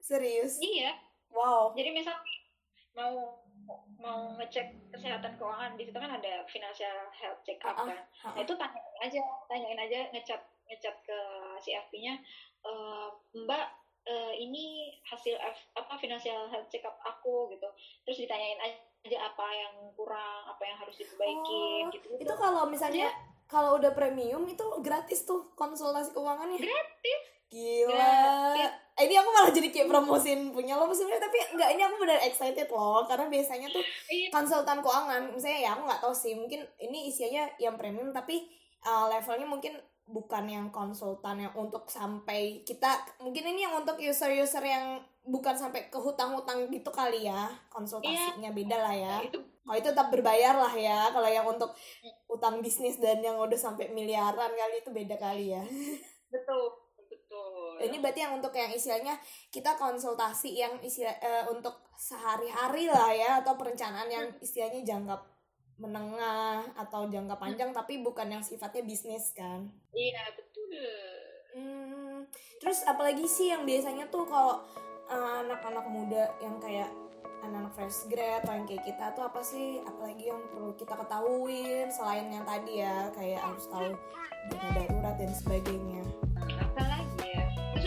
serius? 0.01 0.57
Iya 0.57 0.89
wow. 1.31 1.71
Jadi 1.75 1.89
misal 1.91 2.15
mau 2.97 3.37
mau 3.97 4.31
ngecek 4.39 4.93
kesehatan 4.93 5.35
keuangan 5.35 5.75
di 5.75 5.83
situ 5.83 5.97
kan 5.97 6.11
ada 6.13 6.45
financial 6.47 6.97
health 7.11 7.41
check 7.43 7.59
up 7.67 7.75
kan. 7.75 7.99
Uh, 8.23 8.31
uh, 8.31 8.33
nah 8.33 8.41
itu 8.41 8.53
tanyain 8.55 8.97
aja 9.03 9.21
tanyain 9.51 9.79
aja 9.79 9.99
ngecat 10.15 10.41
ngecat 10.67 10.95
ke 11.03 11.19
si 11.63 11.71
FP-nya 11.71 12.19
e, 12.59 12.71
eh, 12.71 13.07
mbak 13.43 13.65
uh, 14.07 14.33
ini 14.35 14.91
hasil 15.07 15.35
F, 15.39 15.57
apa 15.79 15.95
financial 15.99 16.47
health 16.51 16.67
check 16.71 16.83
up 16.87 16.95
aku 17.03 17.51
gitu. 17.55 17.67
Terus 18.07 18.17
ditanyain 18.23 18.59
aja 18.61 19.17
apa 19.23 19.47
yang 19.51 19.73
kurang 19.95 20.47
apa 20.47 20.63
yang 20.63 20.77
harus 20.79 20.95
diperbaiki 20.99 21.63
oh, 21.87 21.91
gitu, 21.95 22.07
gitu 22.19 22.23
itu 22.27 22.33
kalau 22.35 22.67
misalnya 22.67 23.07
kalau 23.47 23.79
udah 23.79 23.95
premium 23.95 24.43
itu 24.51 24.65
gratis 24.83 25.23
tuh 25.23 25.51
konsultasi 25.55 26.11
keuangannya. 26.11 26.59
Gratis 26.59 27.36
gila. 27.51 28.15
Gratis 28.55 28.87
Eh, 28.97 29.05
ini 29.05 29.13
aku 29.13 29.29
malah 29.29 29.53
jadi 29.53 29.69
kayak 29.69 29.93
promosiin 29.93 30.49
punya 30.49 30.73
lo 30.73 30.89
sebenarnya 30.89 31.29
tapi 31.29 31.37
enggak 31.53 31.69
ini 31.77 31.81
aku 31.85 31.95
benar 32.01 32.17
excited 32.25 32.65
loh 32.73 33.05
karena 33.05 33.29
biasanya 33.29 33.69
tuh 33.69 33.85
iya. 34.09 34.33
konsultan 34.33 34.81
keuangan 34.81 35.37
misalnya 35.37 35.59
ya 35.61 35.69
aku 35.77 35.85
nggak 35.85 36.01
tahu 36.01 36.13
sih 36.17 36.33
mungkin 36.33 36.65
ini 36.81 37.13
isinya 37.13 37.45
yang 37.61 37.77
premium 37.77 38.09
tapi 38.09 38.49
uh, 38.81 39.05
levelnya 39.05 39.45
mungkin 39.45 39.77
bukan 40.09 40.49
yang 40.49 40.73
konsultan 40.73 41.45
yang 41.45 41.53
untuk 41.53 41.85
sampai 41.93 42.65
kita 42.65 43.05
mungkin 43.21 43.53
ini 43.53 43.69
yang 43.69 43.77
untuk 43.77 44.01
user-user 44.01 44.65
yang 44.65 44.97
bukan 45.29 45.53
sampai 45.53 45.93
ke 45.93 45.99
hutang-hutang 46.01 46.65
gitu 46.73 46.89
kali 46.89 47.29
ya 47.29 47.53
konsultasinya 47.69 48.49
iya. 48.49 48.57
beda 48.57 48.77
lah 48.81 48.95
ya. 48.97 49.13
Oh 49.69 49.75
itu 49.77 49.93
tetap 49.93 50.09
berbayar 50.09 50.57
lah 50.57 50.73
ya 50.73 51.13
kalau 51.13 51.29
yang 51.29 51.45
untuk 51.45 51.69
utang 52.25 52.65
bisnis 52.65 52.97
dan 52.97 53.21
yang 53.21 53.37
udah 53.37 53.59
sampai 53.59 53.93
miliaran 53.93 54.57
kali 54.57 54.81
itu 54.81 54.89
beda 54.89 55.21
kali 55.21 55.53
ya. 55.53 55.61
Betul 56.33 56.86
ini 57.81 57.97
berarti 58.01 58.25
yang 58.25 58.33
untuk 58.37 58.53
yang 58.55 58.71
istilahnya 58.73 59.15
kita 59.53 59.77
konsultasi 59.77 60.57
yang 60.57 60.77
istilah 60.81 61.13
uh, 61.21 61.45
untuk 61.53 61.77
sehari-hari 61.97 62.89
lah 62.89 63.11
ya 63.13 63.31
atau 63.41 63.57
perencanaan 63.57 64.09
yang 64.09 64.25
istilahnya 64.41 64.81
jangka 64.85 65.15
menengah 65.77 66.65
atau 66.73 67.05
jangka 67.05 67.37
panjang 67.37 67.69
tapi 67.69 68.01
bukan 68.01 68.33
yang 68.33 68.41
sifatnya 68.41 68.81
bisnis 68.81 69.33
kan? 69.37 69.69
Iya 69.93 70.33
betul. 70.33 70.57
Hmm, 71.57 72.17
terus 72.61 72.85
apalagi 72.85 73.25
sih 73.29 73.53
yang 73.53 73.65
biasanya 73.65 74.09
tuh 74.09 74.25
kalau 74.25 74.61
uh, 75.09 75.45
anak-anak 75.45 75.85
muda 75.89 76.33
yang 76.41 76.57
kayak 76.57 76.89
anak-anak 77.45 77.73
fresh 77.77 78.09
grad 78.09 78.41
atau 78.41 78.57
yang 78.57 78.65
kayak 78.65 78.83
kita 78.89 79.05
tuh 79.13 79.23
apa 79.25 79.41
sih? 79.45 79.81
Apalagi 79.85 80.33
yang 80.33 80.41
perlu 80.49 80.73
kita 80.73 80.97
ketahuin 80.97 81.87
selain 81.93 82.27
yang 82.33 82.45
tadi 82.45 82.81
ya 82.81 83.13
kayak 83.13 83.41
harus 83.41 83.65
tahu 83.69 83.93
dana 84.49 84.69
darurat 84.73 85.15
dan 85.21 85.31
sebagainya. 85.33 86.01
ya 86.01 86.06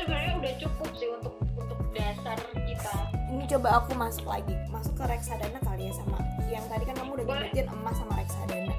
sebenarnya 0.00 0.34
udah 0.40 0.52
cukup 0.64 0.90
sih 0.96 1.08
untuk 1.12 1.34
untuk 1.60 1.80
dasar 1.92 2.36
kita. 2.64 2.94
Ini 3.30 3.44
coba 3.56 3.68
aku 3.84 3.90
masuk 3.94 4.26
lagi. 4.26 4.54
Masuk 4.72 4.94
ke 4.96 5.04
reksadana 5.04 5.58
kali 5.60 5.88
ya 5.88 5.92
sama 5.94 6.18
yang 6.48 6.64
tadi 6.66 6.84
kan 6.88 6.96
kamu 6.98 7.20
udah 7.20 7.24
nyebutin 7.28 7.66
emas 7.70 7.96
sama 8.00 8.12
reksadana. 8.16 8.74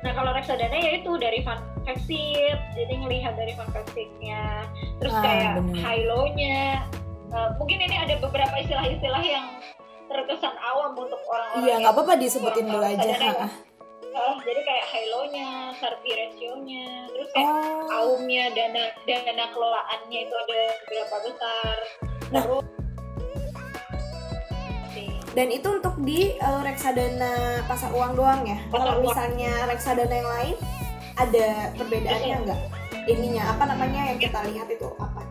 Nah 0.00 0.12
kalau 0.14 0.30
reksadana 0.32 0.76
ya 0.78 0.90
itu 1.02 1.10
dari 1.18 1.40
fund 1.42 1.74
exit 1.84 2.58
jadi 2.72 2.92
ngelihat 2.96 3.36
dari 3.36 3.52
fund 3.56 3.72
exitnya 3.76 4.64
terus 4.98 5.12
ah, 5.12 5.22
kayak 5.22 5.52
high 5.84 6.04
low-nya 6.08 6.84
uh, 7.32 7.52
mungkin 7.60 7.78
ini 7.84 7.96
ada 7.96 8.14
beberapa 8.20 8.54
istilah-istilah 8.60 9.24
yang 9.24 9.46
terkesan 10.08 10.54
awam 10.60 10.96
untuk 10.96 11.20
orang-orang 11.28 11.64
iya 11.64 11.74
nggak 11.80 11.92
apa-apa 11.92 12.14
disebutin 12.20 12.66
dulu 12.68 12.84
aja 12.84 13.48
uh, 14.14 14.34
jadi 14.40 14.60
kayak 14.62 14.84
high 14.88 15.08
low-nya, 15.10 15.50
Sharpe 15.76 16.06
ratio-nya, 16.06 17.10
terus 17.10 17.28
kayak 17.34 17.50
oh. 17.50 17.98
aumnya 17.98 18.48
dana 18.54 18.94
dana 19.04 19.44
kelolaannya 19.50 20.18
itu 20.24 20.34
ada 20.34 20.60
berapa 20.88 21.16
besar. 21.26 21.76
Nah, 22.30 22.42
terus 22.46 22.64
dan 25.34 25.50
itu 25.50 25.66
untuk 25.66 25.98
di 26.06 26.38
uh, 26.38 26.62
reksadana 26.62 27.66
pasar 27.66 27.90
uang 27.90 28.14
doang 28.14 28.46
ya. 28.46 28.58
Kalau 28.70 29.02
misalnya 29.02 29.66
reksadana 29.66 30.14
yang 30.14 30.30
lain 30.30 30.56
ada 31.18 31.74
perbedaannya 31.74 32.36
enggak? 32.46 32.60
Ininya 33.10 33.50
apa 33.50 33.66
namanya 33.66 34.14
yang 34.14 34.18
kita 34.22 34.46
lihat 34.46 34.70
itu 34.70 34.86
apa? 34.94 35.23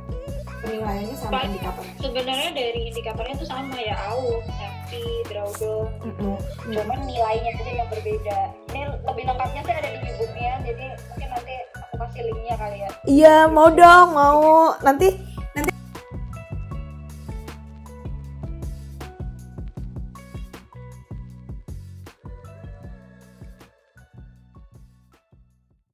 Penilaiannya 0.73 1.17
sama 1.21 1.39
indikator 1.45 1.85
sebenarnya 2.01 2.49
dari 2.57 2.79
indikatornya 2.89 3.33
itu 3.37 3.45
sama 3.45 3.77
ya 3.77 3.93
AU, 4.09 4.41
SEPI, 4.57 5.05
Drawdown 5.29 5.85
gitu 6.01 6.25
mm 6.33 6.37
-hmm. 6.41 6.73
cuman 6.73 6.99
nilainya 7.05 7.51
aja 7.53 7.71
yang 7.77 7.89
berbeda. 7.93 8.39
Ini 8.73 8.81
lebih 9.05 9.23
lengkapnya 9.29 9.61
sih 9.61 9.73
ada 9.73 9.89
di 9.93 9.99
YouTube 10.01 10.33
jadi 10.33 10.85
mungkin 11.13 11.29
nanti 11.29 11.55
aku 11.77 11.95
kasih 12.01 12.21
linknya 12.25 12.55
kali 12.57 12.77
ya. 12.81 12.89
Iya 13.05 13.37
mau 13.51 13.69
dong 13.69 14.07
mau. 14.17 14.73
Nanti 14.81 15.07